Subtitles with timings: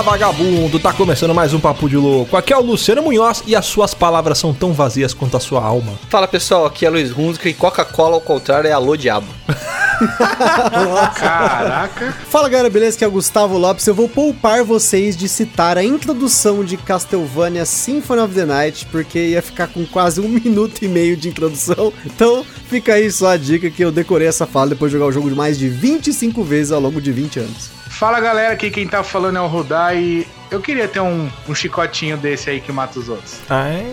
[0.00, 2.34] Fala vagabundo, tá começando mais um Papo de Louco.
[2.34, 5.62] Aqui é o Luciano Munhoz e as suas palavras são tão vazias quanto a sua
[5.62, 5.92] alma.
[6.08, 9.26] Fala pessoal, aqui é Luiz Hunziker e Coca-Cola ao contrário é alô diabo.
[11.14, 12.12] Caraca.
[12.30, 12.96] Fala galera, beleza?
[12.96, 13.86] Aqui é o Gustavo Lopes.
[13.86, 19.18] Eu vou poupar vocês de citar a introdução de Castlevania Symphony of the Night, porque
[19.18, 21.92] ia ficar com quase um minuto e meio de introdução.
[22.06, 25.12] Então fica aí só a dica que eu decorei essa fala depois de jogar o
[25.12, 27.79] jogo de mais de 25 vezes ao longo de 20 anos.
[28.00, 31.54] Fala galera, aqui quem tá falando é o Rudai e eu queria ter um, um
[31.54, 33.36] chicotinho desse aí que mata os outros.
[33.48, 33.86] Ai.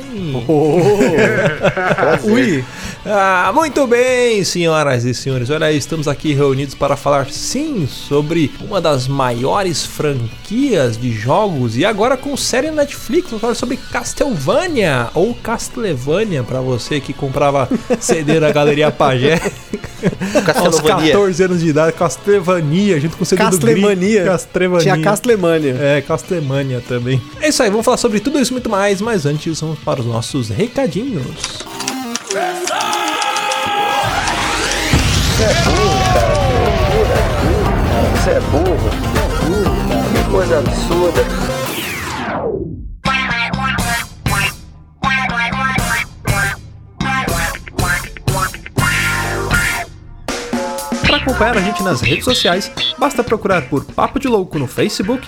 [0.47, 2.25] Oh.
[2.27, 2.66] Ui!
[3.05, 5.52] Ah, muito bem, senhoras e senhores.
[5.52, 11.77] Olha aí, estamos aqui reunidos para falar sim sobre uma das maiores franquias de jogos
[11.77, 13.30] e agora com série Netflix.
[13.30, 19.39] Vamos falar sobre Castlevania ou Castlevania para você que comprava CD na Galeria Pajé.
[20.55, 21.11] Aos Castlevania.
[21.11, 24.23] 14 anos de idade, Castlevania, junto com o CD do Gris.
[24.25, 24.39] Castlevania.
[24.80, 25.77] Tinha Castlemania.
[25.80, 26.47] É, Castlevania
[26.88, 27.22] também.
[27.42, 30.00] É isso aí, vamos falar sobre tudo isso e muito mais, mas antes vamos para
[30.00, 31.66] os nossos recadinhos.
[38.14, 38.89] Você é burro.
[40.14, 41.22] Que coisa absurda.
[51.06, 55.28] Para acompanhar a gente nas redes sociais, basta procurar por Papo de Louco no Facebook,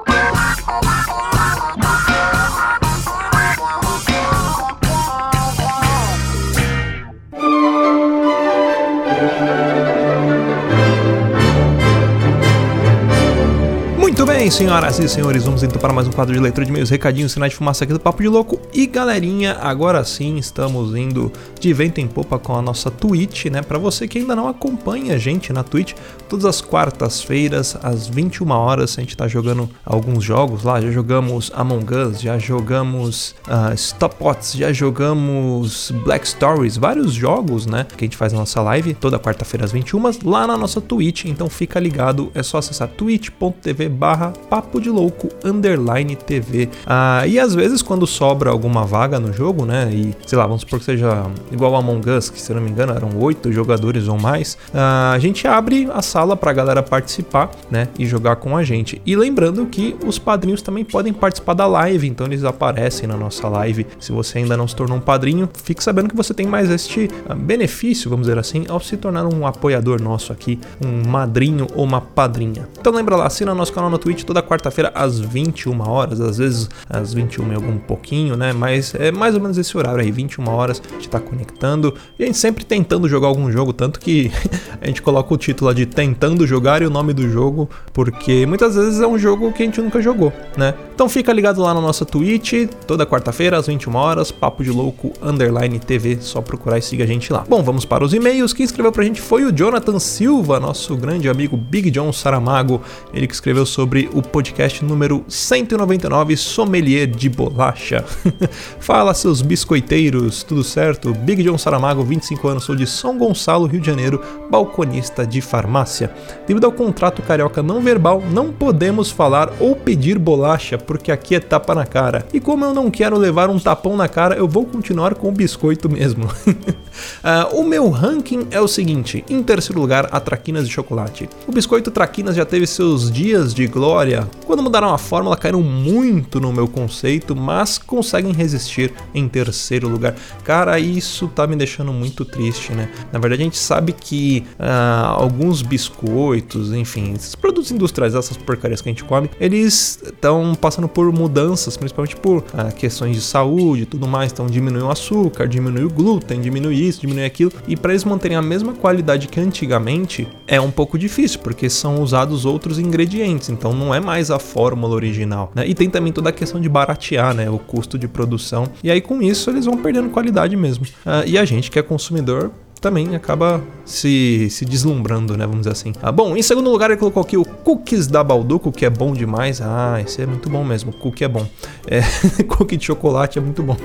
[14.51, 17.51] senhoras e senhores, vamos então para mais um quadro de leitura de meios, recadinhos, sinais
[17.51, 18.59] de fumaça aqui do Papo de Louco.
[18.73, 23.61] E galerinha, agora sim estamos indo de vento em popa com a nossa Twitch, né?
[23.61, 25.93] Para você que ainda não acompanha a gente na Twitch,
[26.27, 30.81] todas as quartas-feiras, às 21 horas, a gente tá jogando alguns jogos lá.
[30.81, 37.85] Já jogamos Among Us, já jogamos uh, Stopots, já jogamos Black Stories, vários jogos, né?
[37.95, 41.25] Que a gente faz na nossa live toda quarta-feira às 21 lá na nossa Twitch.
[41.25, 46.69] Então fica ligado, é só acessar twitch.tv barra papo de louco underline TV.
[46.85, 49.89] Ah, e às vezes quando sobra alguma vaga no jogo, né?
[49.91, 52.93] E sei lá, vamos supor que seja igual Among Us, que se não me engano
[52.93, 57.87] eram oito jogadores ou mais, ah, a gente abre a sala pra galera participar, né?
[57.97, 59.01] E jogar com a gente.
[59.05, 63.47] E lembrando que os padrinhos também podem participar da live, então eles aparecem na nossa
[63.47, 63.85] live.
[63.99, 67.09] Se você ainda não se tornou um padrinho, fique sabendo que você tem mais este
[67.27, 71.83] ah, benefício, vamos dizer assim, ao se tornar um apoiador nosso aqui, um madrinho ou
[71.83, 72.67] uma padrinha.
[72.79, 76.69] Então lembra lá, assina nosso canal no Twitch toda quarta-feira às 21 horas, às vezes
[76.89, 78.53] às 21 e algum pouquinho, né?
[78.53, 82.23] Mas é mais ou menos esse horário aí, 21 horas, a gente tá conectando e
[82.23, 84.31] a gente sempre tentando jogar algum jogo, tanto que
[84.79, 88.75] a gente coloca o título de tentando jogar e o nome do jogo, porque muitas
[88.75, 90.73] vezes é um jogo que a gente nunca jogou, né?
[90.95, 95.11] Então fica ligado lá na nossa Twitch, toda quarta-feira às 21 horas, Papo de Louco
[95.21, 97.43] Underline TV, só procurar e siga a gente lá.
[97.49, 98.53] Bom, vamos para os e-mails.
[98.53, 102.81] Quem escreveu pra gente foi o Jonathan Silva, nosso grande amigo Big John Saramago,
[103.13, 108.03] ele que escreveu sobre o podcast número 199, Sommelier de Bolacha.
[108.79, 111.13] Fala, seus biscoiteiros, tudo certo?
[111.13, 116.11] Big John Saramago, 25 anos, sou de São Gonçalo, Rio de Janeiro, balconista de farmácia.
[116.47, 121.39] Devido ao contrato carioca não verbal, não podemos falar ou pedir bolacha, porque aqui é
[121.39, 122.25] tapa na cara.
[122.33, 125.31] E como eu não quero levar um tapão na cara, eu vou continuar com o
[125.31, 126.27] biscoito mesmo.
[127.23, 131.29] Ah, o meu ranking é o seguinte: em terceiro lugar, a Traquinas de Chocolate.
[131.47, 134.00] O biscoito Traquinas já teve seus dias de glória.
[134.45, 140.15] Quando mudaram a fórmula, caíram muito no meu conceito, mas conseguem resistir em terceiro lugar.
[140.43, 142.89] Cara, isso tá me deixando muito triste, né?
[143.11, 148.81] Na verdade, a gente sabe que ah, alguns biscoitos, enfim, esses produtos industriais, essas porcarias
[148.81, 153.83] que a gente come, eles estão passando por mudanças, principalmente por ah, questões de saúde
[153.83, 154.31] e tudo mais.
[154.31, 157.51] Então, diminui o açúcar, diminui o glúten, diminui isso, diminui aquilo.
[157.67, 162.01] E para eles manterem a mesma qualidade que antigamente, é um pouco difícil, porque são
[162.01, 163.49] usados outros ingredientes.
[163.49, 165.51] Então, não é mais a fórmula original.
[165.55, 165.67] Né?
[165.67, 168.67] E tem também toda a questão de baratear né, o custo de produção.
[168.83, 170.85] E aí, com isso, eles vão perdendo qualidade mesmo.
[171.05, 175.45] Ah, e a gente que é consumidor também acaba se, se deslumbrando, né?
[175.45, 175.93] Vamos dizer assim.
[176.01, 179.13] Ah, bom, em segundo lugar, ele colocou aqui o Cookies da Balduco, que é bom
[179.13, 179.61] demais.
[179.61, 180.91] Ah, esse é muito bom mesmo.
[180.91, 181.45] Cookie é bom.
[181.87, 182.01] É,
[182.45, 183.77] cookie de chocolate é muito bom.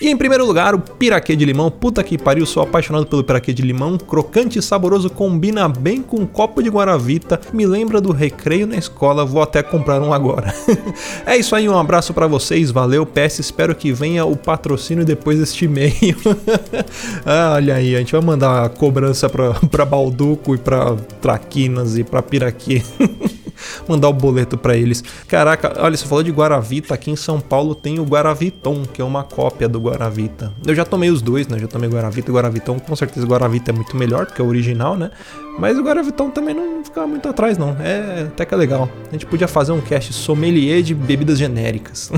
[0.00, 1.70] e em primeiro lugar, o piraquê de limão.
[1.70, 3.98] Puta que pariu, sou apaixonado pelo piraquê de limão.
[3.98, 7.40] Crocante e saboroso, combina bem com um copo de guaravita.
[7.52, 9.24] Me lembra do recreio na escola.
[9.24, 10.54] Vou até comprar um agora.
[11.26, 12.70] é isso aí, um abraço para vocês.
[12.70, 13.40] Valeu, PS.
[13.40, 15.92] Espero que venha o patrocínio depois deste e-mail.
[17.26, 21.98] ah, olha aí, a gente vai mandar a cobrança pra, pra Balduco e pra Traquinas
[21.98, 22.82] e pra Piraquê.
[23.88, 25.02] mandar o boleto para eles.
[25.28, 29.04] Caraca, olha, você falou de Guaravita, aqui em São Paulo tem o Guaraviton, que é
[29.04, 30.52] uma cópia do Guaravita.
[30.66, 31.58] Eu já tomei os dois, né?
[31.58, 34.96] Já tomei Guaravita e Guaraviton, com certeza Guaravita é muito melhor do que o original,
[34.96, 35.10] né?
[35.58, 37.76] Mas o Guaravitão também não ficava muito atrás, não.
[37.80, 38.88] É até que é legal.
[39.08, 42.10] A gente podia fazer um cast sommelier de bebidas genéricas.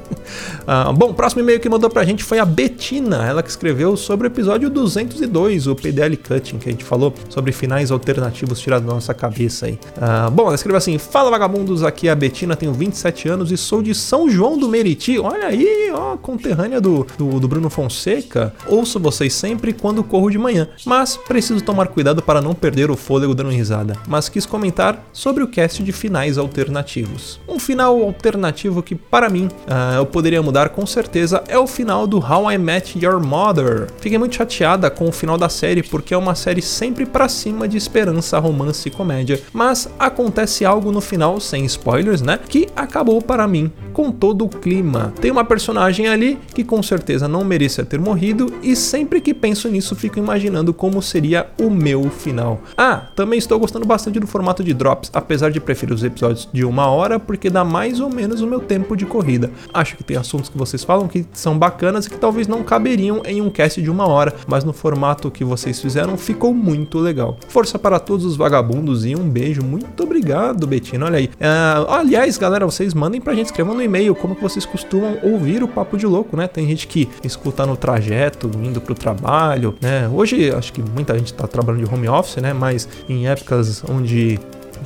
[0.66, 3.26] ah, bom, o próximo e-mail que mandou pra gente foi a Betina.
[3.26, 7.50] Ela que escreveu sobre o episódio 202, o PDL Cutting, que a gente falou sobre
[7.50, 9.78] finais alternativos tirados da nossa cabeça aí.
[10.00, 13.56] Ah, bom, ela escreveu assim: Fala vagabundos, aqui é a Betina, tenho 27 anos e
[13.56, 15.18] sou de São João do Meriti.
[15.18, 18.54] Olha aí, ó, conterrânea do, do, do Bruno Fonseca.
[18.66, 22.96] Ouço vocês sempre quando corro de manhã, mas preciso tomar cuidado para não perder o
[22.96, 27.40] fôlego dando risada, mas quis comentar sobre o cast de finais alternativos.
[27.48, 32.06] Um final alternativo que, para mim, uh, eu poderia mudar com certeza é o final
[32.06, 33.88] do How I Met Your Mother.
[33.98, 37.66] Fiquei muito chateada com o final da série porque é uma série sempre para cima
[37.68, 42.38] de esperança, romance e comédia, mas acontece algo no final, sem spoilers, né?
[42.48, 45.14] Que acabou para mim com todo o clima.
[45.22, 49.70] Tem uma personagem ali que com certeza não merecia ter morrido e sempre que penso
[49.70, 52.60] nisso fico imaginando como seria o meu final.
[52.76, 56.62] Ah, também estou gostando bastante do formato de drops, apesar de preferir os episódios de
[56.62, 59.50] uma hora, porque dá mais ou menos o meu tempo de corrida.
[59.72, 63.22] Acho que tem assuntos que vocês falam que são bacanas e que talvez não caberiam
[63.24, 67.38] em um cast de uma hora, mas no formato que vocês fizeram ficou muito legal.
[67.48, 69.62] Força para todos os vagabundos e um beijo.
[69.64, 71.06] Muito obrigado, Betina.
[71.06, 71.30] Olha aí.
[71.36, 75.62] Uh, aliás, galera, vocês mandem pra gente, escrevam no e-mail como que vocês costumam ouvir
[75.62, 76.46] o Papo de Louco, né?
[76.46, 80.08] Tem gente que escuta no trajeto, indo pro trabalho, né?
[80.12, 82.52] Hoje, acho que muita gente tá trabalhando de home office, né?
[82.52, 84.38] Mas em épocas onde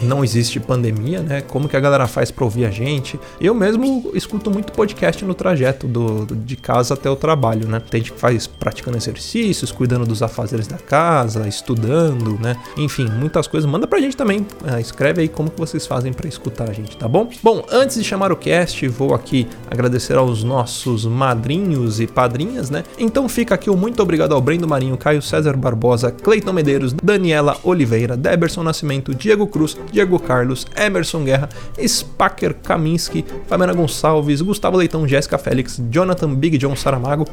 [0.03, 1.41] não existe pandemia, né?
[1.41, 3.19] Como que a galera faz para ouvir a gente?
[3.41, 7.81] Eu mesmo escuto muito podcast no trajeto do, de casa até o trabalho, né?
[7.91, 12.57] Tem gente que faz praticando exercícios, cuidando dos afazeres da casa, estudando, né?
[12.77, 13.69] Enfim, muitas coisas.
[13.69, 14.41] Manda pra gente também.
[14.41, 17.29] Uh, escreve aí como que vocês fazem para escutar a gente, tá bom?
[17.43, 22.85] Bom, antes de chamar o cast, vou aqui agradecer aos nossos madrinhos e padrinhas, né?
[22.99, 27.57] Então fica aqui o muito obrigado ao Brendo Marinho, Caio César Barbosa, Cleiton Medeiros, Daniela
[27.63, 31.49] Oliveira, Deberson Nascimento, Diego Cruz, Diego Carlos, Emerson Guerra,
[31.79, 37.27] Spacker Kaminski, Fabiana Gonçalves, Gustavo Leitão, Jéssica Félix, Jonathan Big John Saramago,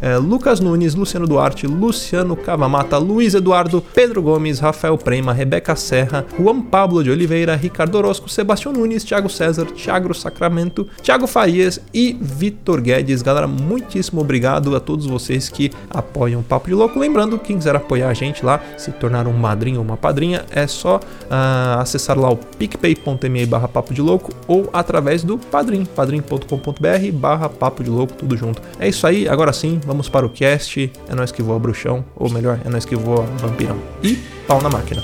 [0.00, 6.24] é, Lucas Nunes, Luciano Duarte, Luciano Cavamata, Luiz Eduardo, Pedro Gomes, Rafael Prema, Rebeca Serra,
[6.38, 12.16] Juan Pablo de Oliveira, Ricardo Orozco, Sebastião Nunes, Thiago César, Thiago Sacramento, Thiago Farias e
[12.20, 13.22] Vitor Guedes.
[13.22, 16.98] Galera, muitíssimo obrigado a todos vocês que apoiam o Papo de Louco.
[16.98, 20.66] Lembrando, quem quiser apoiar a gente lá, se tornar um madrinho ou uma padrinha, é
[20.66, 27.12] só uh, acessar lá o picpay.me barra papo de louco ou através do padrim, padrim.com.br
[27.12, 28.60] barra papo de louco, tudo junto.
[28.78, 30.90] É isso aí, agora sim, vamos para o cast.
[31.08, 33.76] É nós que voa bruxão, ou melhor, é nós que voa vampirão.
[34.02, 34.16] E
[34.46, 35.02] pau na máquina.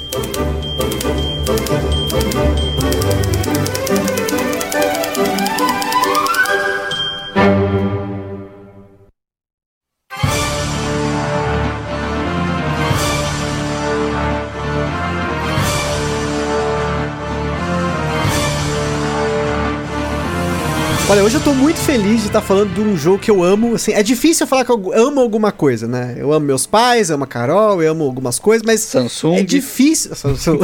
[21.15, 23.41] Olha, hoje eu tô muito feliz de estar tá falando de um jogo que eu
[23.41, 23.77] amo.
[23.77, 26.17] Assim, é difícil eu falar que eu amo alguma coisa, né?
[26.19, 28.81] Eu amo meus pais, eu amo a Carol, eu amo algumas coisas, mas.
[28.81, 29.37] Samsung.
[29.37, 30.11] É difícil.
[30.11, 30.59] A Samsung,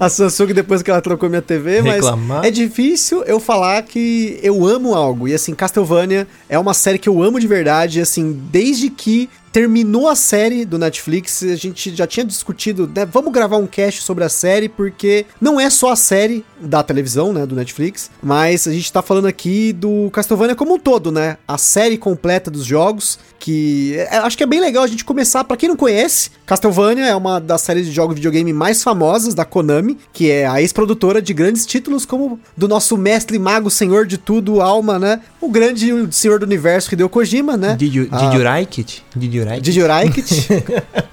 [0.00, 2.38] a Samsung depois que ela trocou minha TV, Reclamar.
[2.38, 2.46] mas.
[2.46, 5.28] É difícil eu falar que eu amo algo.
[5.28, 10.06] E assim, Castlevania é uma série que eu amo de verdade, assim, desde que terminou
[10.06, 13.06] a série do Netflix, a gente já tinha discutido, né?
[13.10, 17.32] Vamos gravar um cast sobre a série, porque não é só a série da televisão,
[17.32, 17.46] né?
[17.46, 21.38] Do Netflix, mas a gente tá falando aqui do Castlevania como um todo, né?
[21.48, 25.42] A série completa dos jogos, que é, acho que é bem legal a gente começar.
[25.42, 29.32] Para quem não conhece, Castlevania é uma das séries de jogos de videogame mais famosas
[29.32, 34.04] da Konami, que é a ex-produtora de grandes títulos como do nosso mestre mago, senhor
[34.04, 35.20] de tudo, alma, né?
[35.40, 37.74] O grande senhor do universo Hideo Kojima, né?
[37.74, 38.18] Did you, Ah.
[38.18, 39.02] did you like it?
[39.14, 39.64] Did you like it?
[39.64, 40.48] Did you like it?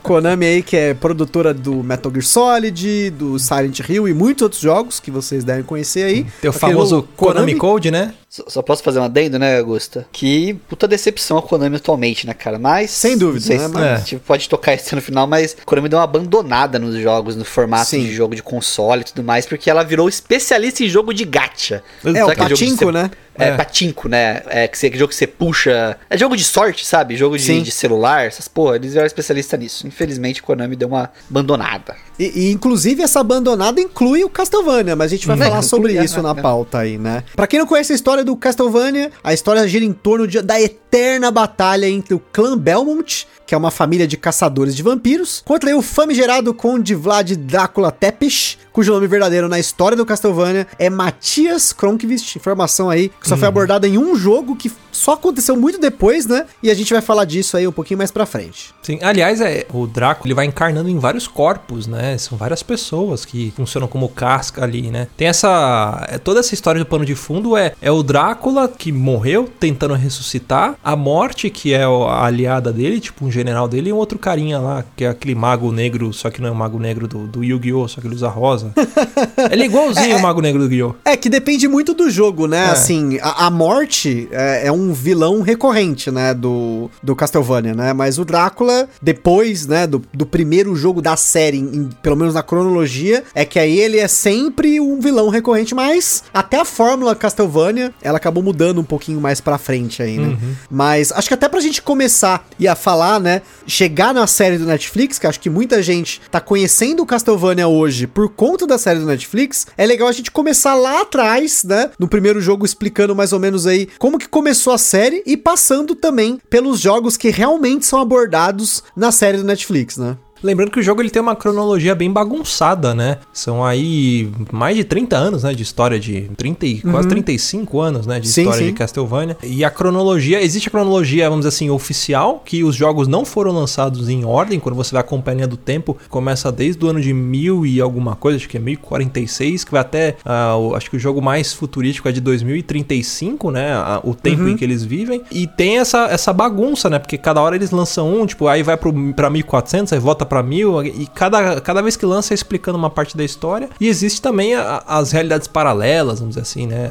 [0.01, 4.61] Konami aí, que é produtora do Metal Gear Solid, do Silent Hill e muitos outros
[4.61, 6.25] jogos que vocês devem conhecer aí.
[6.41, 8.13] Tem o famoso Konami Code, né?
[8.33, 10.07] Só, só posso fazer um adendo, né, Augusta?
[10.11, 12.57] Que puta decepção a Konami atualmente, né, cara?
[12.57, 12.89] Mas.
[12.89, 13.67] Sem dúvida, sei né?
[13.67, 16.79] se Mas- a gente pode tocar isso no final, mas a Konami deu uma abandonada
[16.79, 18.01] nos jogos, no formato Sim.
[18.05, 21.83] de jogo de console e tudo mais, porque ela virou especialista em jogo de gacha.
[22.03, 23.11] É, o Sabe que Patinco, né?
[23.35, 23.55] É, É.
[23.57, 24.43] patinco, né?
[24.47, 25.97] É que que jogo que você puxa.
[26.07, 27.15] É jogo de sorte, sabe?
[27.15, 28.75] Jogo de, de celular, essas porra.
[28.75, 29.87] Eles eram especialistas nisso.
[29.87, 31.95] Infelizmente, a Konami deu uma abandonada.
[32.19, 35.39] E, e, inclusive essa abandonada inclui o Castlevania, mas a gente vai Hum.
[35.39, 36.33] falar É, sobre inclui, isso é, na é.
[36.35, 37.23] pauta aí, né?
[37.35, 40.59] Pra quem não conhece a história do Castlevania, a história gira em torno de- da
[40.61, 45.75] eterna batalha entre o clã Belmont, que é uma família de caçadores de vampiros, contra
[45.75, 51.71] o famigerado Conde Vlad Drácula Tepesh, cujo nome verdadeiro na história do Castlevania é Matias
[51.71, 56.25] Kronkvist, informação aí que só foi abordada em um jogo que só aconteceu muito depois,
[56.25, 56.45] né?
[56.61, 58.73] E a gente vai falar disso aí um pouquinho mais pra frente.
[58.81, 62.17] Sim, aliás, é, o Draco ele vai encarnando em vários corpos, né?
[62.17, 65.07] São várias pessoas que funcionam como casca ali, né?
[65.17, 66.05] Tem essa.
[66.09, 69.93] é, toda essa história do pano de fundo é, é o Drácula que morreu tentando
[69.95, 74.17] ressuscitar, a morte, que é a aliada dele, tipo um general dele, e um outro
[74.17, 77.27] carinha lá, que é aquele mago negro, só que não é o mago negro do,
[77.27, 78.71] do Yu-Gi-Oh!, só que ele usa rosa.
[79.51, 80.95] ele é igualzinho o mago negro do Yu-Gi-Oh!
[81.05, 82.65] É, que depende muito do jogo, né?
[82.65, 82.69] É.
[82.69, 86.33] Assim, a, a morte é, é um vilão recorrente, né?
[86.33, 87.93] Do, do Castlevania, né?
[87.93, 89.85] Mas o Drácula, depois, né?
[89.85, 93.99] Do, do primeiro jogo da série, em- pelo menos na cronologia, é que aí ele
[93.99, 99.19] é sempre um vilão recorrente, mas até a fórmula Castlevania, ela acabou mudando um pouquinho
[99.19, 100.37] mais pra frente aí, né?
[100.69, 103.41] Mas acho que até pra gente começar e a falar, né?
[103.65, 108.05] Chegar na série do Netflix, que acho que muita gente tá conhecendo o Castlevania hoje
[108.05, 111.89] por conta da série do Netflix, é legal a gente começar lá atrás, né?
[111.97, 115.95] No primeiro jogo explicando mais ou menos aí como que começou a série e passando
[115.95, 120.17] também pelos jogos que realmente são abordados na série do Netflix, né?
[120.43, 123.17] Lembrando que o jogo ele tem uma cronologia bem bagunçada, né?
[123.31, 128.05] São aí mais de 30 anos, né, de história de 30 e quase 35 anos,
[128.05, 128.65] né, de Sim, história sim.
[128.67, 129.37] de Castlevania.
[129.43, 133.51] E a cronologia, existe a cronologia, vamos dizer assim, oficial, que os jogos não foram
[133.51, 137.65] lançados em ordem, quando você vai acompanhando do tempo, começa desde o ano de 1000
[137.65, 140.15] e alguma coisa, acho que é 1046, que vai até,
[140.59, 143.73] o- acho que o jogo mais futurístico é de 2035, né,
[144.03, 145.21] o tempo em que eles vivem.
[145.31, 148.75] E tem essa, essa bagunça, né, porque cada hora eles lançam um, tipo, aí vai
[148.77, 152.77] pro, pra 1400, aí volta pra 1000, e cada, cada vez que lança é explicando
[152.77, 153.69] uma parte da história.
[153.79, 156.89] E existe também a- as realidades paralelas, vamos dizer assim, né,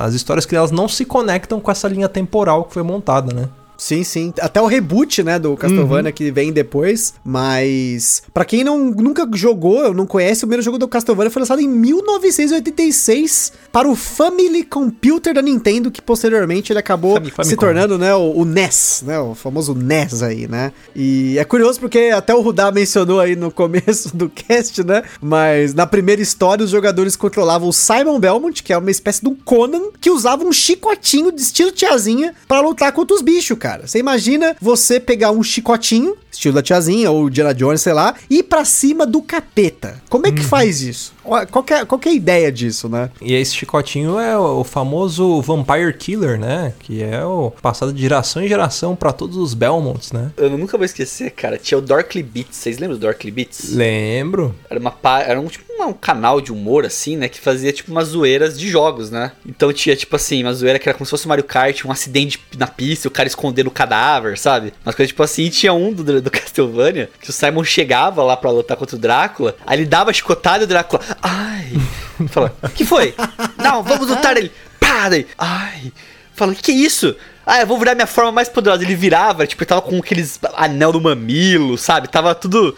[0.00, 3.48] as histórias que elas não se conectam com essa linha temporal que foi montada, né.
[3.80, 4.30] Sim, sim.
[4.38, 7.14] Até o reboot, né, do Castlevania que vem depois.
[7.24, 11.62] Mas, pra quem não, nunca jogou, não conhece, o primeiro jogo do Castlevania foi lançado
[11.62, 17.56] em 1986 para o Family Computer da Nintendo, que posteriormente ele acabou Fami- se Famicom.
[17.60, 20.72] tornando, né, o, o NES, né, o famoso NES aí, né.
[20.94, 25.72] E é curioso porque até o Rudá mencionou aí no começo do cast, né, mas
[25.72, 29.34] na primeira história os jogadores controlavam o Simon Belmont, que é uma espécie de um
[29.34, 33.69] Conan, que usava um chicotinho de estilo tiazinha pra lutar contra os bichos, cara.
[33.78, 38.38] Você imagina você pegar um chicotinho, estilo da tiazinha, ou Diana Jones, sei lá, e
[38.38, 40.00] ir pra cima do capeta.
[40.08, 41.12] Como é que faz isso?
[41.50, 43.10] Qual que, é, qual que é a ideia disso, né?
[43.20, 46.72] E esse chicotinho é o famoso Vampire Killer, né?
[46.80, 50.32] Que é o passado de geração em geração pra todos os Belmonts, né?
[50.36, 51.58] Eu nunca vou esquecer, cara.
[51.58, 52.56] Tinha o Dorkly Beats.
[52.56, 53.70] Vocês lembram do Dorkly Beats?
[53.74, 54.54] Lembro.
[54.68, 57.28] Era, uma, era um, tipo, uma- um canal de humor, assim, né?
[57.28, 59.32] Que fazia, tipo, umas zoeiras de jogos, né?
[59.46, 61.92] Então tinha, tipo assim, uma zoeira que era como se fosse o Mario Kart, um
[61.92, 64.72] acidente na pista, o cara escondendo o cadáver, sabe?
[64.84, 65.44] Umas coisas tipo assim.
[65.44, 68.98] E tinha um do, do Castlevania, que o Simon chegava lá pra lutar contra o
[68.98, 71.72] Drácula, aí ele dava a chicotada e o Drácula, ai...
[72.28, 73.14] Fala, que foi?
[73.56, 74.52] Não, vamos lutar ele.
[74.78, 75.92] Pá, daí, ai...
[76.34, 77.14] Fala, que isso?
[77.46, 78.82] Ah, eu vou virar minha forma mais poderosa.
[78.82, 82.08] Ele virava, tipo, ele tava com aqueles anel no mamilo, sabe?
[82.08, 82.74] Tava tudo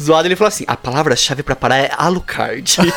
[0.00, 0.28] zoado.
[0.28, 2.62] Ele falou assim: a palavra-chave pra parar é Alucard.
[2.72, 2.88] tipo,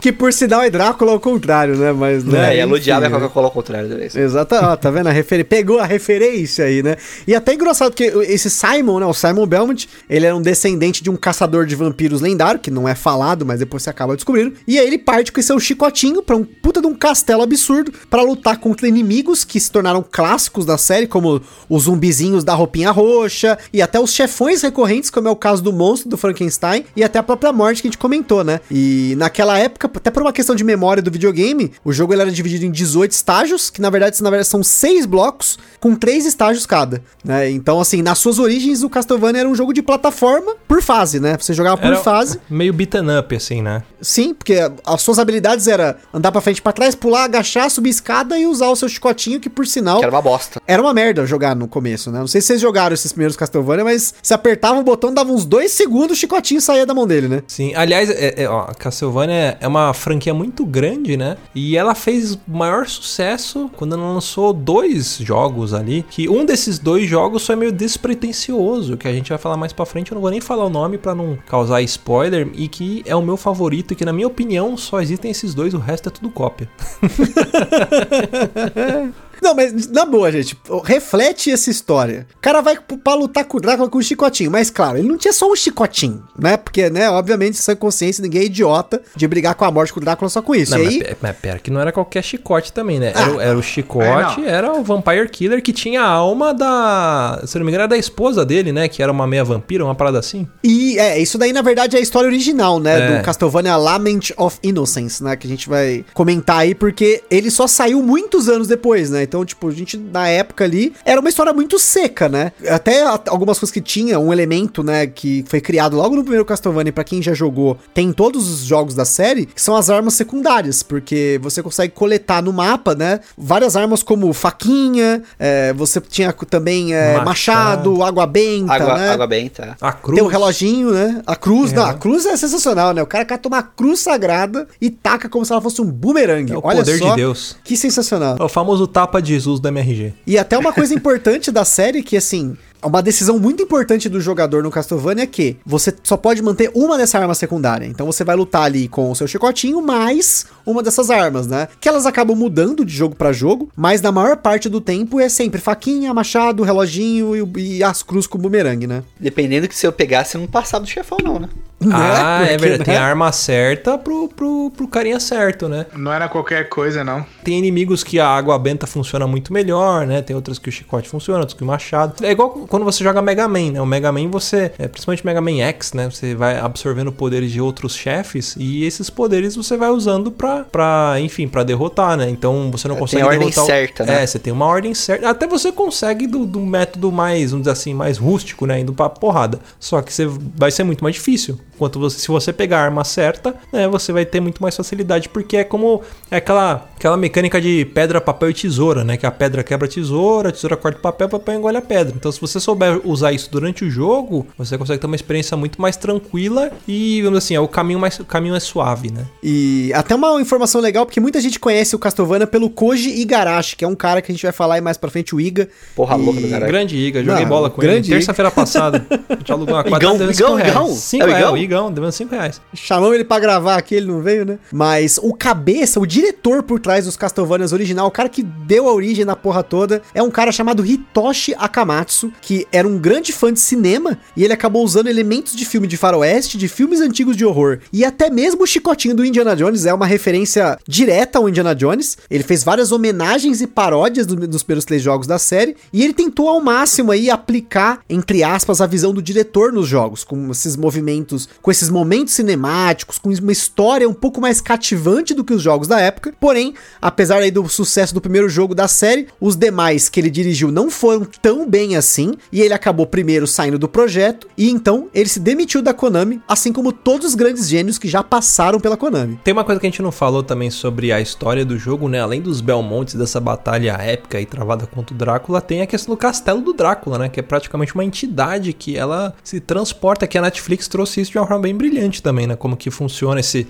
[0.00, 1.92] que por sinal é Drácula ao contrário, né?
[1.92, 2.54] Mas, né?
[2.54, 3.14] É, e ela enfim, odiava a né?
[3.14, 4.14] Coca-Cola ao contrário vez.
[4.14, 5.08] Exato, ó, tá vendo?
[5.08, 5.44] A refer...
[5.44, 6.96] Pegou a referência aí, né?
[7.26, 9.06] E até engraçado que esse Simon, né?
[9.06, 12.88] O Simon Belmont, ele era um descendente de um caçador de vampiros lendário, que não
[12.88, 14.54] é falado, mas depois você acaba descobrindo.
[14.66, 18.22] E aí ele parte com seu chicotinho pra um puta de um castelo absurdo pra
[18.22, 23.58] lutar contra inimigos que se tornaram clássicos da série, como os zumbizinhos da roupinha roxa
[23.72, 27.18] e até os chefões recorrentes, como é o caso do monstro do Frankenstein e até
[27.18, 28.60] a própria morte que a gente comentou, né?
[28.70, 32.30] E naquela época, até por uma questão de memória do videogame, o jogo ele era
[32.30, 36.66] dividido em 18 estágios, que na verdade, na verdade são seis blocos com três estágios
[36.66, 37.50] cada, né?
[37.50, 41.36] Então, assim, nas suas origens, o Castlevania era um jogo de plataforma por fase, né?
[41.40, 42.40] Você jogava por Era fase.
[42.50, 43.82] meio beaten up, assim, né?
[44.00, 47.90] Sim, porque as suas habilidades era andar pra frente e pra trás, pular, agachar, subir
[47.90, 50.60] escada e usar o seu chicotinho, que por sinal Que era uma bosta.
[50.66, 52.18] era uma merda jogar no começo, né?
[52.20, 55.44] Não sei se vocês jogaram esses primeiros Castlevania, mas se apertava o botão, dava uns
[55.44, 57.42] dois segundos, o chicotinho saía da mão dele, né?
[57.46, 61.36] Sim, aliás, é, é, ó, Castlevania é uma franquia muito grande, né?
[61.54, 66.04] E ela fez maior sucesso quando ela lançou dois jogos ali.
[66.08, 69.86] Que um desses dois jogos foi meio despretensioso, que a gente vai falar mais pra
[69.86, 70.12] frente.
[70.12, 72.48] Eu não vou nem falar o nome pra não causar spoiler.
[72.54, 75.74] E que é o meu favorito, e que na minha opinião só existem esses dois,
[75.74, 76.68] o resto é tudo cópia.
[79.42, 82.26] Não, mas na boa, gente, reflete essa história.
[82.36, 85.16] O cara vai pra lutar com o Drácula com um chicotinho, mas claro, ele não
[85.16, 86.56] tinha só um chicotinho, né?
[86.56, 90.02] Porque, né, obviamente, sem consciência, ninguém é idiota de brigar com a morte com o
[90.02, 90.72] Drácula só com isso.
[90.72, 93.12] Não, e mas, aí, pe- mas pera, que não era qualquer chicote também, né?
[93.14, 96.52] Era, o- Ah, era o chicote, é, era o Vampire Killer que tinha a alma
[96.54, 97.42] da.
[97.46, 98.88] Se eu não me engano, era da esposa dele, né?
[98.88, 100.46] Que era uma meia vampira, uma parada assim.
[100.62, 102.98] E é, isso daí na verdade é a história original, né?
[103.14, 103.16] É.
[103.18, 105.36] Do Castlevania Lament of Innocence, né?
[105.36, 109.25] Que a gente vai comentar aí, porque ele só saiu muitos anos depois, né?
[109.26, 112.52] Então, tipo, a gente, na época ali, era uma história muito seca, né?
[112.68, 115.06] Até algumas coisas que tinha, um elemento, né?
[115.06, 118.60] Que foi criado logo no primeiro Castlevania, pra quem já jogou, tem em todos os
[118.60, 123.20] jogos da série, que são as armas secundárias, porque você consegue coletar no mapa, né?
[123.36, 127.24] Várias armas como faquinha, é, você tinha também é, Machado.
[127.26, 129.08] machado, água benta, Água, né?
[129.10, 129.76] água benta.
[129.80, 130.16] A cruz.
[130.18, 131.22] Tem o reloginho, né?
[131.26, 131.76] A cruz, É.
[131.76, 133.02] não, a cruz é sensacional, né?
[133.02, 136.52] O cara cata uma cruz sagrada e taca como se ela fosse um bumerangue.
[136.52, 137.56] É o Olha poder só, de Deus.
[137.64, 138.36] Que sensacional.
[138.38, 140.14] É o famoso tapa de Jesus do MRG.
[140.26, 144.62] E até uma coisa importante da série que, assim, uma decisão muito importante do jogador
[144.62, 147.86] no Castlevania é que você só pode manter uma dessa arma secundária.
[147.86, 151.68] Então você vai lutar ali com o seu chicotinho mais uma dessas armas, né?
[151.80, 155.28] Que elas acabam mudando de jogo pra jogo, mas na maior parte do tempo é
[155.28, 159.02] sempre faquinha, machado, reloginho e, e as cruz com bumerangue, né?
[159.18, 161.48] Dependendo que se eu pegasse, você não passava do chefão, não, né?
[161.92, 162.44] Ah, Né?
[162.46, 162.84] é Porque, verdade.
[162.84, 163.00] Tem né?
[163.00, 165.84] a arma certa pro, pro, pro carinha certo, né?
[165.94, 167.24] Não era qualquer coisa, não.
[167.44, 170.22] Tem inimigos que a água benta funciona muito melhor, né?
[170.22, 172.24] Tem outras que o chicote funciona, outros que o machado.
[172.24, 173.80] É igual quando você joga Mega Man, né?
[173.82, 176.08] O Mega Man você, é, principalmente Mega Man X, né?
[176.10, 181.16] Você vai absorvendo poderes de outros chefes e esses poderes você vai usando pra, pra
[181.20, 182.28] enfim, pra derrotar, né?
[182.30, 184.22] Então você não É, consegue tem a ordem derrotar o- certa, né?
[184.22, 185.28] É, você tem uma ordem certa.
[185.28, 188.80] Até você consegue do, do método mais, vamos dizer assim, mais rústico, né?
[188.80, 189.60] Indo pra porrada.
[189.78, 191.60] Só que você vai ser muito mais difícil.
[191.76, 193.86] Enquanto você, se você pegar a arma certa, né?
[193.88, 195.28] Você vai ter muito mais facilidade.
[195.28, 199.16] Porque é como é aquela, aquela mecânica de pedra, papel e tesoura, né?
[199.18, 201.82] Que a pedra quebra a tesoura, a tesoura corta o papel, o papel engole a
[201.82, 202.14] pedra.
[202.16, 205.80] Então, se você souber usar isso durante o jogo, você consegue ter uma experiência muito
[205.80, 209.26] mais tranquila e, vamos dizer assim, é o caminho mais o caminho é suave, né?
[209.42, 213.84] E até uma informação legal, porque muita gente conhece o Castlevania pelo Koji Igarashi, que
[213.84, 215.68] é um cara que a gente vai falar aí mais pra frente, o Iga.
[215.94, 216.72] Porra E- louca do caralho.
[216.72, 217.92] Grande Iga, joguei Não, bola com ele.
[217.92, 219.04] grande Terça-feira passada.
[219.28, 220.58] A gente alugou uma quadra, Igão, Igão.
[220.60, 220.88] Igão?
[220.94, 221.56] Cinco É o reais, Igão?
[221.66, 222.60] O Igão, devendo 5 reais.
[222.74, 224.58] Chamamos ele pra gravar aqui, ele não veio, né?
[224.72, 228.92] Mas o cabeça, o diretor por trás dos Castlevanias original, o cara que deu a
[228.92, 233.52] origem na porra toda, é um cara chamado Hitoshi Akamatsu, que era um grande fã
[233.52, 237.44] de cinema e ele acabou usando elementos de filme de faroeste, de filmes antigos de
[237.44, 241.74] horror e até mesmo o chicotinho do Indiana Jones é uma referência direta ao Indiana
[241.74, 242.16] Jones.
[242.30, 246.12] Ele fez várias homenagens e paródias do- dos primeiros três jogos da série e ele
[246.14, 250.76] tentou ao máximo aí aplicar, entre aspas, a visão do diretor nos jogos, com esses
[250.76, 255.62] movimentos, com esses momentos cinemáticos, com uma história um pouco mais cativante do que os
[255.62, 256.34] jogos da época.
[256.40, 260.70] Porém, apesar aí do sucesso do primeiro jogo da série, os demais que ele dirigiu
[260.70, 265.28] não foram tão bem assim, e ele acabou primeiro saindo do projeto, e então ele
[265.28, 269.38] se demitiu da Konami, assim como todos os grandes gênios que já passaram pela Konami.
[269.42, 272.20] Tem uma coisa que a gente não falou também sobre a história do jogo, né?
[272.20, 276.18] Além dos Belmontes, dessa batalha épica e travada contra o Drácula, tem a questão do
[276.18, 277.28] castelo do Drácula, né?
[277.28, 281.38] Que é praticamente uma entidade que ela se transporta, que a Netflix trouxe isso de
[281.38, 282.56] uma forma bem brilhante também, né?
[282.56, 283.66] Como que funciona esse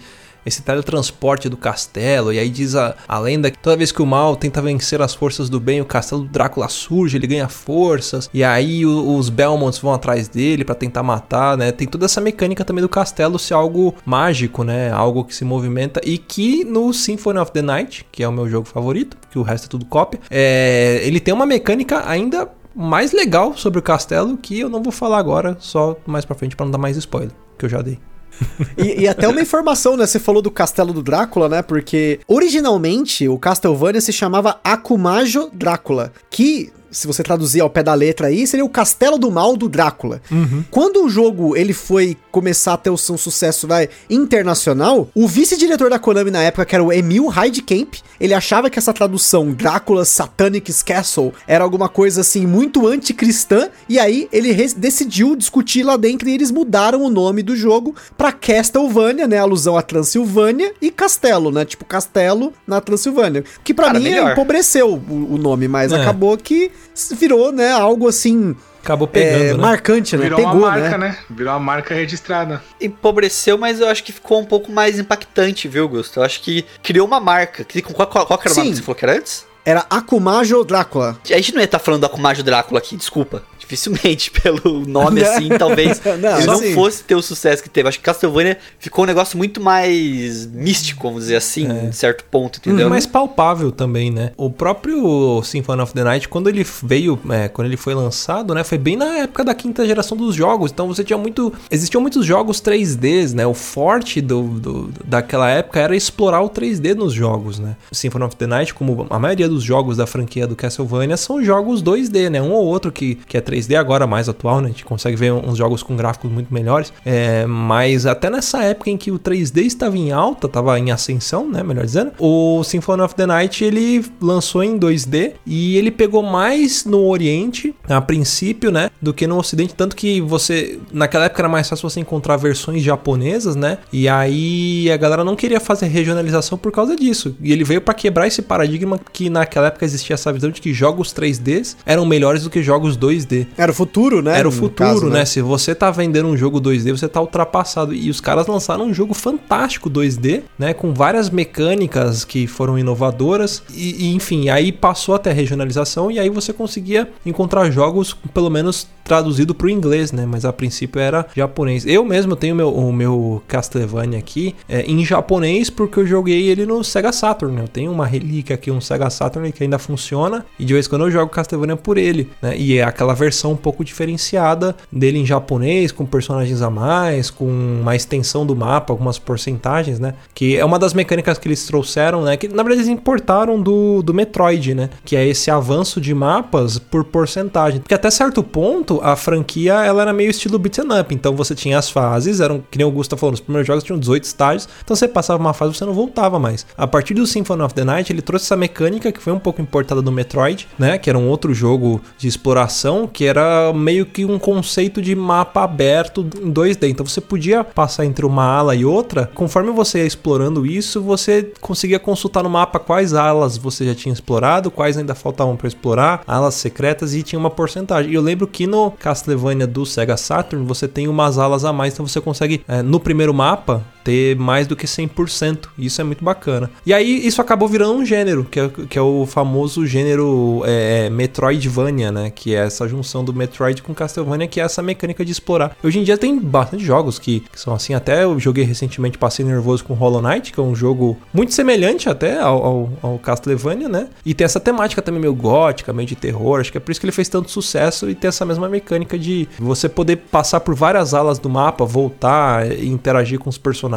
[0.46, 4.06] esse teletransporte do castelo, e aí diz a, a lenda que toda vez que o
[4.06, 8.30] mal tenta vencer as forças do bem, o castelo do Drácula surge, ele ganha forças,
[8.32, 11.72] e aí o, os Belmonts vão atrás dele para tentar matar, né?
[11.72, 14.92] Tem toda essa mecânica também do castelo ser algo mágico, né?
[14.92, 18.48] Algo que se movimenta e que no Symphony of the Night, que é o meu
[18.48, 23.12] jogo favorito, que o resto é tudo cópia, é, ele tem uma mecânica ainda mais
[23.12, 26.66] legal sobre o castelo que eu não vou falar agora, só mais pra frente para
[26.66, 27.98] não dar mais spoiler, que eu já dei.
[28.76, 30.06] E, e, até uma informação, né?
[30.06, 31.62] Você falou do castelo do Drácula, né?
[31.62, 37.92] Porque originalmente o Castlevania se chamava Akumajo Drácula, que se você traduzir ao pé da
[37.92, 40.22] letra aí, seria o Castelo do Mal do Drácula.
[40.30, 40.64] Uhum.
[40.70, 45.90] Quando o jogo ele foi começar a ter o seu sucesso vai, internacional, o vice-diretor
[45.90, 50.08] da Konami na época, que era o Emil Heidkamp, ele achava que essa tradução Drácula's
[50.08, 56.28] Satanic's Castle era alguma coisa assim muito anticristã, e aí ele decidiu discutir lá dentro
[56.28, 61.50] e eles mudaram o nome do jogo para Castlevania, né, alusão a Transilvânia e Castelo,
[61.50, 64.32] né, tipo Castelo na Transilvânia, que para mim melhor.
[64.32, 66.00] empobreceu o, o nome, mas é.
[66.00, 66.70] acabou que
[67.16, 69.54] virou, né, algo assim Acabou pegando, é, né?
[69.54, 70.22] marcante, né?
[70.22, 71.08] Virou Pegou, uma marca, né?
[71.08, 71.18] né?
[71.28, 72.62] Virou uma marca registrada.
[72.80, 76.20] Empobreceu, mas eu acho que ficou um pouco mais impactante, viu, Gusto?
[76.20, 77.66] Eu acho que criou uma marca.
[77.92, 79.44] Qual, qual, qual era o nome que você falou que era antes?
[79.64, 81.18] Era Akumajo Drácula.
[81.28, 85.22] A gente não ia estar tá falando do Akumajo Drácula aqui, desculpa dificilmente, pelo nome
[85.22, 86.74] assim, talvez não, ele não assim.
[86.74, 87.88] fosse ter o sucesso que teve.
[87.88, 91.86] Acho que Castlevania ficou um negócio muito mais místico, vamos dizer assim, é.
[91.86, 92.88] em certo ponto, entendeu?
[92.88, 94.32] mais palpável também, né?
[94.36, 98.62] O próprio Symphony of the Night, quando ele veio, é, quando ele foi lançado, né,
[98.62, 100.70] foi bem na época da quinta geração dos jogos.
[100.70, 103.46] Então você tinha muito, existiam muitos jogos 3Ds, né?
[103.46, 107.76] O forte do, do daquela época era explorar o 3D nos jogos, né?
[107.90, 111.82] Symphony of the Night, como a maioria dos jogos da franquia do Castlevania, são jogos
[111.82, 112.40] 2D, né?
[112.40, 114.66] Um ou outro que, que é 3 3D agora mais atual, né?
[114.66, 116.92] A gente consegue ver uns jogos com gráficos muito melhores.
[117.04, 121.48] É, mas até nessa época em que o 3D estava em alta, estava em ascensão,
[121.48, 121.62] né?
[121.62, 126.84] Melhor dizendo, o Symphony of the Night ele lançou em 2D e ele pegou mais
[126.84, 128.90] no Oriente, a princípio, né?
[129.00, 129.74] Do que no Ocidente.
[129.74, 133.78] Tanto que você, naquela época era mais fácil você encontrar versões japonesas, né?
[133.92, 137.36] E aí a galera não queria fazer regionalização por causa disso.
[137.40, 140.72] E ele veio para quebrar esse paradigma que naquela época existia essa visão de que
[140.72, 143.45] jogos 3Ds eram melhores do que jogos 2D.
[143.56, 144.38] Era o futuro, né?
[144.38, 145.20] Era o futuro, caso, né?
[145.20, 145.24] né?
[145.24, 147.94] Se você tá vendendo um jogo 2D, você tá ultrapassado.
[147.94, 150.74] E os caras lançaram um jogo fantástico 2D, né?
[150.74, 153.62] Com várias mecânicas que foram inovadoras.
[153.72, 158.50] E, e enfim, aí passou até a regionalização e aí você conseguia encontrar jogos, pelo
[158.50, 160.26] menos traduzido para o inglês, né?
[160.26, 161.86] Mas a princípio era japonês.
[161.86, 166.66] Eu mesmo tenho meu, o meu Castlevania aqui é, em japonês porque eu joguei ele
[166.66, 167.60] no Sega Saturn.
[167.60, 170.90] Eu tenho uma relíquia aqui, um Sega Saturn que ainda funciona e de vez em
[170.90, 172.56] quando eu jogo Castlevania por ele, né?
[172.56, 177.46] E é aquela versão um pouco diferenciada dele em japonês, com personagens a mais, com
[177.46, 180.14] uma extensão do mapa, algumas porcentagens, né?
[180.34, 182.36] Que é uma das mecânicas que eles trouxeram, né?
[182.36, 184.90] Que na verdade eles importaram do, do Metroid, né?
[185.04, 187.80] Que é esse avanço de mapas por porcentagem.
[187.80, 191.14] Porque até certo ponto a franquia ela era meio estilo beat'em up.
[191.14, 193.98] Então você tinha as fases, eram, que nem o Gusta falou, nos primeiros jogos tinham
[193.98, 194.68] 18 estágios.
[194.84, 196.66] Então você passava uma fase você não voltava mais.
[196.76, 199.60] A partir do Symphony of the Night, ele trouxe essa mecânica que foi um pouco
[199.60, 200.98] importada do Metroid, né?
[200.98, 205.64] Que era um outro jogo de exploração, que era meio que um conceito de mapa
[205.64, 206.88] aberto em 2D.
[206.88, 209.30] Então você podia passar entre uma ala e outra.
[209.34, 214.12] Conforme você ia explorando isso, você conseguia consultar no mapa quais alas você já tinha
[214.12, 218.10] explorado, quais ainda faltavam para explorar, alas secretas e tinha uma porcentagem.
[218.10, 221.92] E eu lembro que no Castlevania do Sega Saturn, você tem umas alas a mais,
[221.92, 225.66] então você consegue, é, no primeiro mapa, ter mais do que 100%.
[225.76, 226.70] Isso é muito bacana.
[226.86, 231.10] E aí isso acabou virando um gênero, que é, que é o famoso gênero é,
[231.10, 232.30] Metroidvania, né?
[232.30, 235.76] Que é essa junção do Metroid com Castlevania, que é essa mecânica de explorar.
[235.82, 239.44] Hoje em dia tem bastante jogos que, que são assim, até eu joguei recentemente, passei
[239.44, 243.88] nervoso com Hollow Knight, que é um jogo muito semelhante até ao, ao, ao Castlevania,
[243.88, 244.08] né?
[244.24, 247.00] E tem essa temática também meio gótica, meio de terror, acho que é por isso
[247.00, 250.76] que ele fez tanto sucesso e tem essa mesma mecânica de você poder passar por
[250.76, 253.95] várias alas do mapa, voltar e interagir com os personagens,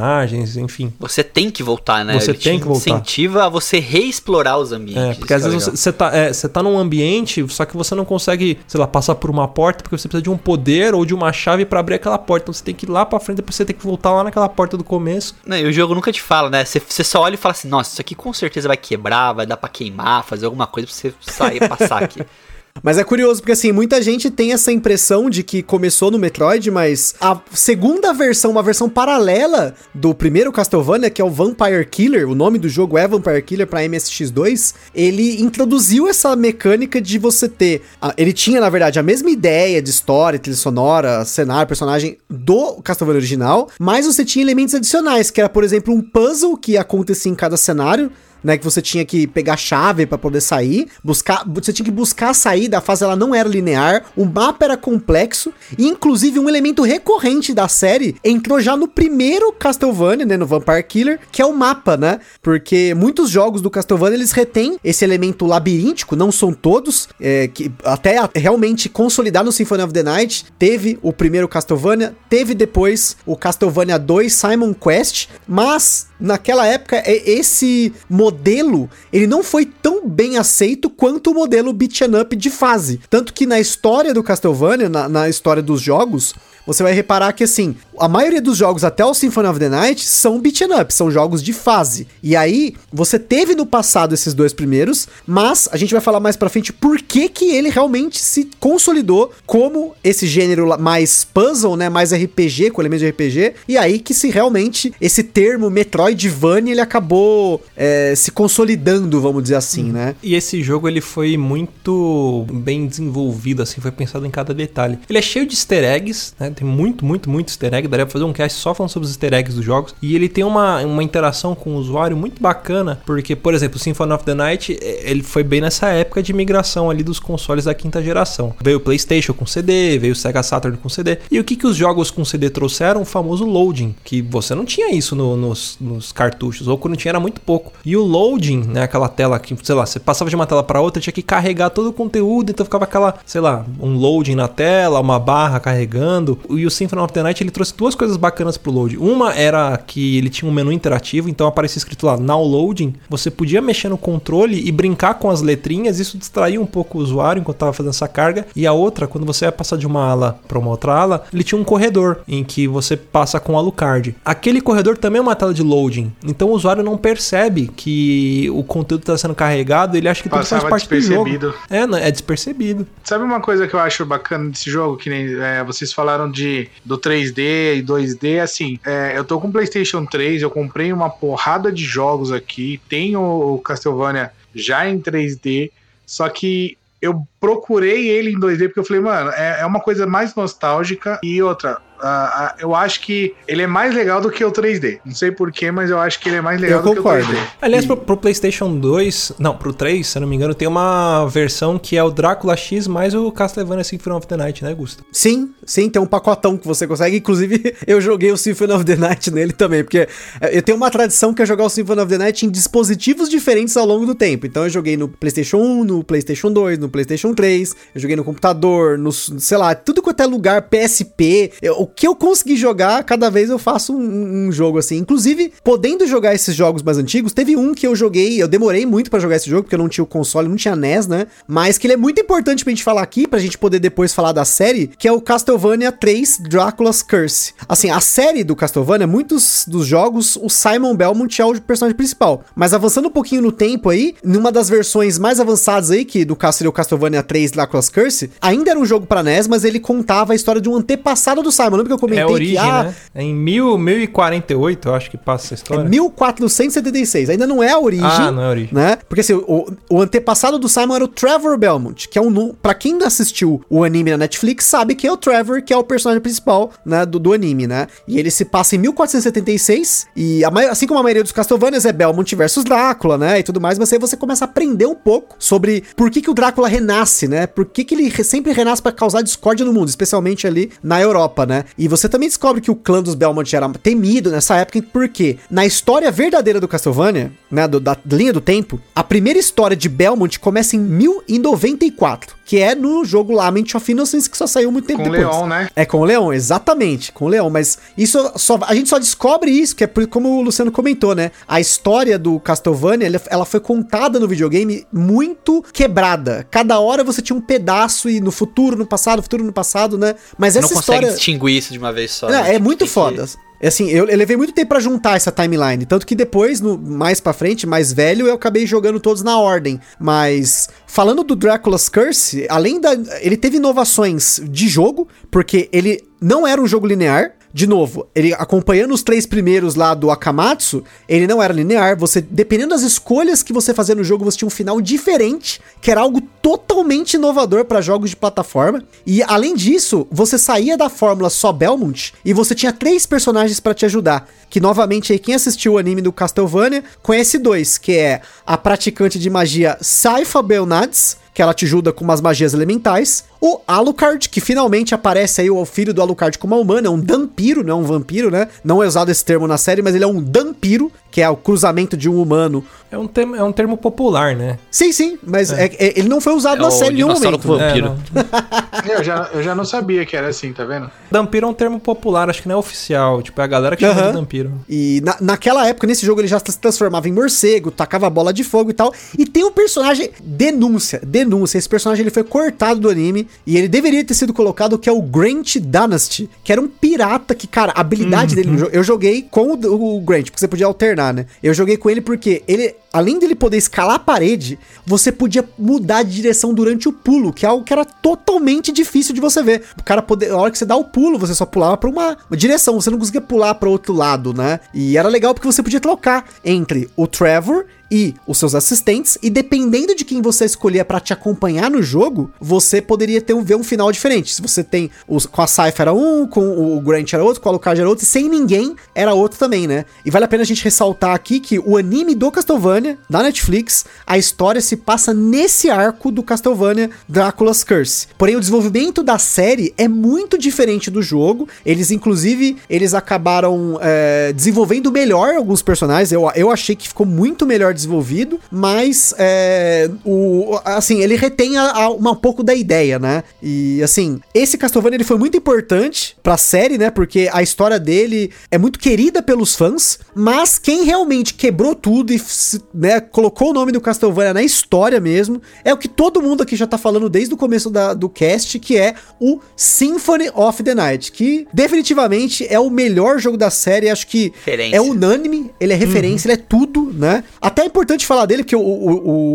[0.58, 0.94] enfim.
[1.00, 2.20] Você tem que voltar, né?
[2.20, 2.90] Você Ele tem que voltar.
[2.90, 5.18] incentiva a você reexplorar os ambientes.
[5.18, 7.96] É, porque às é vezes você, tá, é, você tá num ambiente, só que você
[7.96, 11.06] não consegue, sei lá, passar por uma porta porque você precisa de um poder ou
[11.06, 12.46] de uma chave para abrir aquela porta.
[12.46, 14.50] Então você tem que ir lá pra frente, depois você tem que voltar lá naquela
[14.50, 15.36] porta do começo.
[15.46, 16.66] Não, e o jogo nunca te fala, né?
[16.66, 19.46] Você, você só olha e fala assim, nossa, isso aqui com certeza vai quebrar, vai
[19.46, 22.22] dar para queimar, fazer alguma coisa pra você sair e passar aqui.
[22.84, 26.70] Mas é curioso, porque assim, muita gente tem essa impressão de que começou no Metroid,
[26.72, 32.30] mas a segunda versão, uma versão paralela do primeiro Castlevania, que é o Vampire Killer,
[32.30, 37.48] o nome do jogo é Vampire Killer pra MSX2, ele introduziu essa mecânica de você
[37.48, 37.82] ter.
[38.18, 43.20] Ele tinha, na verdade, a mesma ideia de história, trilha sonora, cenário, personagem do Castlevania
[43.20, 47.36] original, mas você tinha elementos adicionais, que era, por exemplo, um puzzle que acontecia em
[47.36, 48.12] cada cenário
[48.44, 52.30] né, que você tinha que pegar chave para poder sair, buscar, você tinha que buscar
[52.30, 56.50] a saída, a fase ela não era linear, o mapa era complexo, e inclusive um
[56.50, 61.46] elemento recorrente da série entrou já no primeiro Castlevania, né, no Vampire Killer, que é
[61.46, 62.20] o mapa, né?
[62.42, 67.72] Porque muitos jogos do Castlevania eles retêm esse elemento labiríntico, não são todos, é, que
[67.84, 73.36] até realmente consolidar no Symphony of the Night, teve o primeiro Castlevania, teve depois o
[73.36, 80.90] Castlevania 2 Simon Quest, mas naquela época esse modelo ele não foi tão bem aceito
[80.90, 83.00] quanto o modelo beat up de fase.
[83.10, 86.34] Tanto que na história do Castlevania, na, na história dos jogos,
[86.70, 90.06] você vai reparar que assim, a maioria dos jogos até o Symphony of the Night
[90.06, 92.08] são beat'em up, são jogos de fase.
[92.22, 96.36] E aí, você teve no passado esses dois primeiros, mas a gente vai falar mais
[96.36, 101.90] pra frente por que que ele realmente se consolidou como esse gênero mais puzzle, né,
[101.90, 106.82] mais RPG, com elementos de RPG, e aí que se realmente esse termo Metroidvania, ele
[106.82, 109.94] acabou é, se consolidando, vamos dizer assim, hum.
[109.94, 110.16] né?
[110.22, 115.00] E esse jogo, ele foi muito bem desenvolvido, assim, foi pensado em cada detalhe.
[115.10, 117.88] Ele é cheio de easter eggs, né, tem muito, muito, muito easter egg.
[117.88, 119.96] Daria pra fazer um cast só falando sobre os easter eggs dos jogos.
[120.02, 123.02] E ele tem uma, uma interação com o usuário muito bacana.
[123.06, 126.90] Porque, por exemplo, Symphony of the Night, é, ele foi bem nessa época de migração
[126.90, 128.54] ali dos consoles da quinta geração.
[128.62, 131.20] Veio o PlayStation com CD, veio o Sega Saturn com CD.
[131.32, 133.02] E o que, que os jogos com CD trouxeram?
[133.02, 133.96] O famoso loading.
[134.04, 136.68] Que você não tinha isso no, nos, nos cartuchos.
[136.68, 137.72] Ou quando tinha era muito pouco.
[137.86, 138.84] E o loading, né?
[138.84, 141.70] Aquela tela que, sei lá, você passava de uma tela para outra, tinha que carregar
[141.70, 142.52] todo o conteúdo.
[142.52, 147.02] Então ficava aquela, sei lá, um loading na tela, uma barra carregando e o Symphony
[147.02, 148.98] of the Night ele trouxe duas coisas bacanas pro load.
[148.98, 152.96] Uma era que ele tinha um menu interativo, então aparecia escrito lá Now Loading.
[153.10, 157.02] Você podia mexer no controle e brincar com as letrinhas, isso distraía um pouco o
[157.02, 158.46] usuário enquanto estava fazendo essa carga.
[158.56, 161.44] E a outra, quando você ia passar de uma ala para uma outra ala, ele
[161.44, 164.16] tinha um corredor em que você passa com o Alucard.
[164.24, 168.64] Aquele corredor também é uma tela de loading, então o usuário não percebe que o
[168.64, 171.30] conteúdo está sendo carregado, ele acha que tudo faz parte do jogo.
[171.70, 172.88] É, é despercebido.
[173.04, 176.70] Sabe uma coisa que eu acho bacana desse jogo, que nem é, vocês falaram de
[176.86, 181.72] do 3D e 2D, assim, é, eu tô com PlayStation 3, eu comprei uma porrada
[181.72, 185.72] de jogos aqui, tenho o Castlevania já em 3D,
[186.06, 190.06] só que eu procurei ele em 2D porque eu falei, mano, é, é uma coisa
[190.06, 194.52] mais nostálgica e outra, Uh, eu acho que ele é mais legal do que o
[194.52, 195.00] 3D.
[195.06, 197.26] Não sei porquê, mas eu acho que ele é mais legal eu do concordo.
[197.26, 197.48] que o 3D.
[197.62, 197.88] Aliás, e...
[197.88, 201.78] pro, pro, PlayStation 2, não, pro 3, se eu não me engano, tem uma versão
[201.78, 205.04] que é o Drácula X mais o Castlevania Symphony of the Night, né, Gusta?
[205.12, 207.18] Sim, sim, tem um pacotão que você consegue.
[207.18, 210.08] Inclusive, eu joguei o Symphony of the Night nele também, porque
[210.40, 213.30] é, eu tenho uma tradição que é jogar o Symphony of the Night em dispositivos
[213.30, 214.46] diferentes ao longo do tempo.
[214.46, 218.24] Então eu joguei no PlayStation 1, no PlayStation 2, no PlayStation 3, eu joguei no
[218.24, 221.52] computador, no, sei lá, tudo quanto é lugar, PSP.
[221.62, 224.98] Eu, que eu consegui jogar, cada vez eu faço um, um, jogo assim.
[224.98, 229.10] Inclusive, podendo jogar esses jogos mais antigos, teve um que eu joguei, eu demorei muito
[229.10, 231.28] para jogar esse jogo, porque eu não tinha o console, não tinha NES, né?
[231.48, 234.32] Mas que ele é muito importante pra gente falar aqui, pra gente poder depois falar
[234.32, 237.54] da série, que é o Castlevania 3 Dracula's Curse.
[237.68, 242.44] Assim, a série do Castlevania, muitos dos jogos, o Simon Belmont é o personagem principal.
[242.56, 246.36] Mas avançando um pouquinho no tempo aí, numa das versões mais avançadas aí, que do
[246.36, 249.80] caso seria o Castlevania 3 Dracula's Curse, ainda era um jogo pra NES, mas ele
[249.80, 251.79] contava a história de um antepassado do Simon.
[251.80, 252.96] Lembra que eu comentei é origem, que ah, né?
[253.16, 255.84] É em mil, 1048, eu acho que passa essa história.
[255.84, 257.30] É 1476.
[257.30, 258.06] Ainda não é a origem.
[258.06, 258.74] Ah, não é a origem.
[258.74, 258.98] Né?
[259.08, 262.54] Porque assim, o, o antepassado do Simon era o Trevor Belmont, que é um.
[262.54, 265.84] Pra quem assistiu o anime na Netflix, sabe que é o Trevor, que é o
[265.84, 267.06] personagem principal, né?
[267.06, 267.88] Do, do anime, né?
[268.08, 270.08] E ele se passa em 1476.
[270.16, 273.40] E a, assim como a maioria dos Castlevanias é Belmont versus Drácula, né?
[273.40, 276.30] E tudo mais, mas aí você começa a aprender um pouco sobre por que, que
[276.30, 277.48] o Drácula renasce, né?
[277.48, 281.46] Por que, que ele sempre renasce para causar discórdia no mundo, especialmente ali na Europa,
[281.46, 281.64] né?
[281.78, 285.66] E você também descobre que o clã dos Belmont era temido nessa época, porque na
[285.66, 290.40] história verdadeira do Castlevania, né, do, da linha do tempo, a primeira história de Belmont
[290.40, 295.04] começa em 1094 que é no jogo Lament of Innocence, que só saiu muito tempo
[295.04, 295.30] com depois.
[295.30, 295.70] Com o Leon, né?
[295.76, 297.48] É, com o Leon, exatamente, com o Leon.
[297.48, 298.58] Mas isso só.
[298.64, 301.30] A gente só descobre isso, que é como o Luciano comentou, né?
[301.48, 306.48] A história do Castlevania, ela foi contada no videogame muito quebrada.
[306.50, 310.16] Cada hora você tinha um pedaço e no futuro, no passado, futuro, no passado, né?
[310.36, 311.02] Mas essa história.
[311.02, 312.28] Não consegue distinguir isso de uma vez só.
[312.30, 312.50] Não, né?
[312.50, 313.26] é tipo, muito foda.
[313.26, 313.68] Que...
[313.68, 315.86] Assim, eu, eu levei muito tempo pra juntar essa timeline.
[315.86, 319.80] Tanto que depois, no, mais pra frente, mais velho, eu acabei jogando todos na ordem.
[320.00, 322.92] Mas, falando do Dracula's Curse, além da.
[323.20, 327.34] Ele teve inovações de jogo, porque ele não era um jogo linear.
[327.52, 331.98] De novo, ele acompanhando os três primeiros lá do Akamatsu, ele não era linear.
[331.98, 335.90] Você, dependendo das escolhas que você fazia no jogo, você tinha um final diferente, que
[335.90, 338.84] era algo totalmente inovador para jogos de plataforma.
[339.06, 343.74] E além disso, você saía da fórmula só Belmont e você tinha três personagens para
[343.74, 344.28] te ajudar.
[344.48, 349.18] Que novamente aí quem assistiu o anime do Castlevania conhece dois, que é a praticante
[349.18, 353.24] de magia Saifa Belnades, que ela te ajuda com umas magias elementais.
[353.42, 357.00] O Alucard, que finalmente aparece aí o filho do Alucard como uma humana, é um
[357.00, 358.48] dampiro, não é um vampiro, né?
[358.64, 361.36] Não é usado esse termo na série, mas ele é um dampiro, que é o
[361.36, 362.64] cruzamento de um humano.
[362.92, 364.58] É um termo, é um termo popular, né?
[364.72, 365.66] Sim, sim, mas é.
[365.66, 367.38] É, ele não foi usado É na série em nenhum momento.
[367.48, 367.96] vampiro.
[368.16, 368.90] É.
[369.00, 370.90] Eu já, eu já não sabia que era assim, tá vendo?
[371.12, 373.22] Dampiro é um termo popular, acho que não é oficial.
[373.22, 374.08] Tipo, é a galera que chama Aham.
[374.12, 374.52] de Dampiro.
[374.70, 378.44] E na, naquela época, nesse jogo, ele já se transformava em morcego, tacava bola de
[378.44, 378.94] fogo e tal.
[379.18, 381.58] E tem um personagem, denúncia, denúncia.
[381.58, 384.92] Esse personagem ele foi cortado do anime e ele deveria ter sido colocado, que é
[384.92, 388.72] o Grant Dynasty, que era um pirata que, cara, a habilidade dele no jogo.
[388.74, 391.26] Eu joguei com o, o Grant, porque você podia alternar, né?
[391.42, 392.76] Eu joguei com ele porque ele.
[392.92, 397.46] Além dele poder escalar a parede, você podia mudar de direção durante o pulo, que
[397.46, 399.64] é algo que era totalmente difícil de você ver.
[399.80, 402.18] O cara poder, a hora que você dá o pulo, você só pulava pra uma,
[402.30, 404.60] uma direção, você não conseguia pular para outro lado, né?
[404.74, 409.30] E era legal porque você podia trocar entre o Trevor e os seus assistentes, e
[409.30, 413.56] dependendo de quem você escolher pra te acompanhar no jogo, você poderia ter um, ver
[413.56, 414.34] um final diferente.
[414.36, 417.50] Se você tem os, com a Cypher era um, com o Grant era outro, com
[417.50, 419.86] o Alucard era outro, e sem ninguém era outro também, né?
[420.06, 422.79] E vale a pena a gente ressaltar aqui que o anime do Castlevania,
[423.10, 428.08] da Netflix, a história se passa nesse arco do Castlevania Dracula's Curse.
[428.18, 431.48] Porém, o desenvolvimento da série é muito diferente do jogo.
[431.66, 436.12] Eles, inclusive, eles acabaram é, desenvolvendo melhor alguns personagens.
[436.12, 441.72] Eu, eu achei que ficou muito melhor desenvolvido, mas é, o, assim, ele retém a,
[441.72, 443.24] a, uma, um pouco da ideia, né?
[443.42, 446.90] E assim, esse Castlevania ele foi muito importante pra série, né?
[446.90, 452.20] Porque a história dele é muito querida pelos fãs, mas quem realmente quebrou tudo e
[452.20, 456.44] se- né, colocou o nome do Castlevania na história mesmo, é o que todo mundo
[456.44, 460.62] aqui já tá falando desde o começo da- do cast, que é o Symphony of
[460.64, 464.76] the Night, que definitivamente é o melhor jogo da série, acho que Referência.
[464.78, 467.24] é unânime, ele é referência, ele é tudo, né?
[467.42, 468.92] Até é importante falar dele, porque o, o,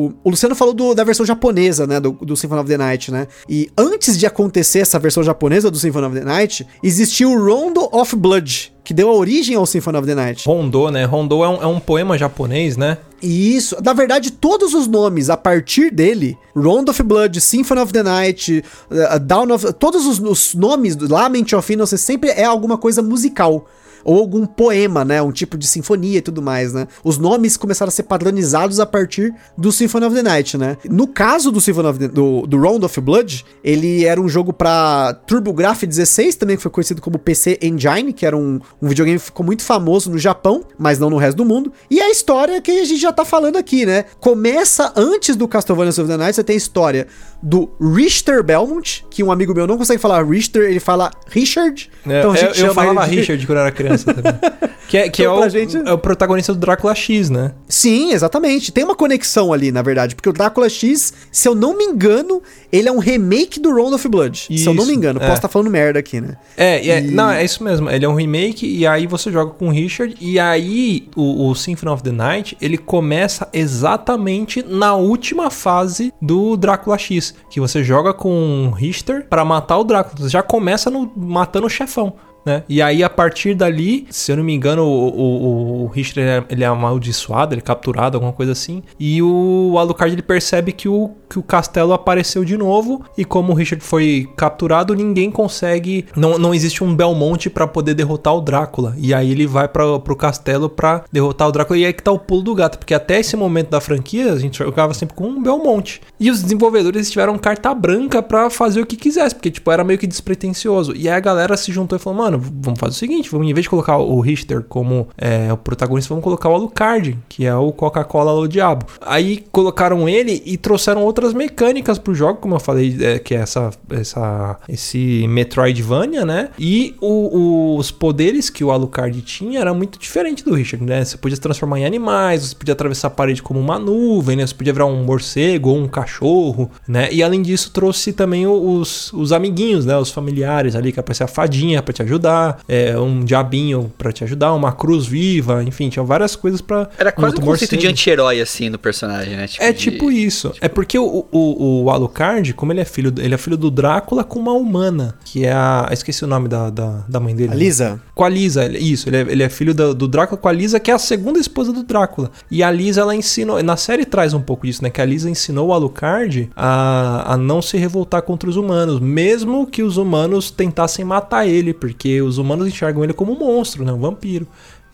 [0.06, 3.10] o- o Luciano falou do- da versão japonesa, né, do, do Symphony of the Night,
[3.10, 3.26] né?
[3.48, 7.88] E antes de acontecer essa versão japonesa do Symphony of the Night, existiu o Rondo
[7.92, 10.46] of Blood, que deu a origem ao Symphony of the Night.
[10.46, 11.04] Rondô, né?
[11.04, 12.98] Rondô é um, é um poema japonês, né?
[13.24, 17.90] E isso, na verdade, todos os nomes a partir dele, Round of Blood, Symphony of
[17.90, 19.72] the Night, uh, Down of.
[19.72, 23.66] Todos os, os nomes do Lament of Innocence sempre é alguma coisa musical.
[24.04, 25.20] Ou algum poema, né?
[25.22, 26.86] Um tipo de sinfonia e tudo mais, né?
[27.02, 30.76] Os nomes começaram a ser padronizados a partir do Symphony of the Night, né?
[30.88, 34.52] No caso do Symphony of the, do, do Round of Blood, ele era um jogo
[34.52, 39.18] pra TurboGrafx 16, também que foi conhecido como PC Engine, que era um, um videogame
[39.18, 41.72] que ficou muito famoso no Japão, mas não no resto do mundo.
[41.90, 44.04] E a história que a gente já tá falando aqui, né?
[44.20, 47.06] Começa antes do Castlevania of the Night, você tem a história
[47.42, 51.90] do Richter Belmont, que um amigo meu não consegue falar Richter, ele fala Richard.
[52.06, 54.22] É, então a eu, gente eu chama falava de- Richard quando eu era criança também.
[54.88, 57.52] que é, que Então, é, o, gente- é o protagonista do Drácula X, né?
[57.68, 58.72] Sim, exatamente.
[58.72, 62.42] Tem uma conexão ali, na verdade, porque o Drácula X, se eu não me engano,
[62.72, 64.46] ele é um remake do Round of Blood.
[64.58, 65.26] se eu não me Isso, engano, é.
[65.26, 66.36] posso estar falando merda aqui, né?
[66.56, 67.88] É, é- E- não, é isso mesmo.
[67.90, 71.54] Ele é um remake e aí você joga com o Richard e aí o, o
[71.54, 77.84] Symphony of the Night, ele começa exatamente na última fase do Drácula X, que você
[77.84, 80.16] joga com o Richter pra matar o Drácula.
[80.24, 82.14] Você já começa no- matando o chefão.
[82.44, 82.62] Né?
[82.68, 86.30] E aí, a partir dali, se eu não me engano, o, o, o Richter ele
[86.30, 88.82] é, ele é amaldiçoado, ele é capturado, alguma coisa assim.
[88.98, 93.04] E o Alucard ele percebe que o, que o castelo apareceu de novo.
[93.16, 96.06] E como o Richard foi capturado, ninguém consegue.
[96.16, 98.94] Não, não existe um Belmonte pra poder derrotar o Drácula.
[98.98, 101.78] E aí ele vai pra, pro castelo pra derrotar o Drácula.
[101.78, 102.78] E aí que tá o pulo do gato.
[102.78, 106.00] Porque até esse momento da franquia, a gente jogava sempre com um Belmonte.
[106.20, 109.34] E os desenvolvedores tiveram carta branca pra fazer o que quisesse.
[109.34, 110.94] Porque, tipo, era meio que despretensioso.
[110.94, 113.54] E aí a galera se juntou e falou: mano, vamos fazer o seguinte: vamos, em
[113.54, 117.54] vez de colocar o Richter como é, o protagonista, vamos colocar o Alucard, que é
[117.54, 118.86] o Coca-Cola do Diabo.
[119.00, 123.38] Aí colocaram ele e trouxeram outras mecânicas pro jogo, como eu falei, é, que é
[123.38, 126.48] essa, essa, esse Metroidvania, né?
[126.58, 127.38] E o-
[127.74, 131.04] o- os poderes que o Alucard tinha era muito diferente do Richard, né?
[131.04, 134.46] Você podia se transformar em animais, você podia atravessar a parede como uma nuvem, né?
[134.46, 137.08] Você podia virar um morcego ou um cachorro, né?
[137.12, 139.96] E além disso, trouxe também os, os amiguinhos, né?
[139.96, 144.12] Os familiares ali, que aparecia a fadinha pra te ajudar ajudar, é, um diabinho pra
[144.12, 146.88] te ajudar, uma cruz viva, enfim, tinha várias coisas pra.
[146.98, 147.92] Era quase um outro conceito de morcego.
[147.92, 149.46] anti-herói, assim, no personagem, né?
[149.58, 150.52] É de- tipo isso.
[150.60, 153.70] É porque o, o, o Alucard, como ele é filho, do- ele é filho do
[153.70, 155.88] Drácula com uma humana, que é a.
[155.92, 157.52] Esqueci o nome da, da, da mãe dele.
[157.52, 158.00] A Lisa.
[158.14, 160.80] Com a Lisa, isso, ele é, ele é filho do, do Drácula com a Lisa,
[160.80, 162.30] que é a segunda esposa do Drácula.
[162.50, 163.62] E a Lisa, ela ensinou.
[163.62, 164.90] Na série traz um pouco disso, né?
[164.90, 169.66] Que a Lisa ensinou o Alucard a, a não se revoltar contra os humanos, mesmo
[169.66, 173.92] que os humanos tentassem matar ele, porque os humanos enxergam ele como um monstro, né?
[173.92, 174.46] Um vampiro.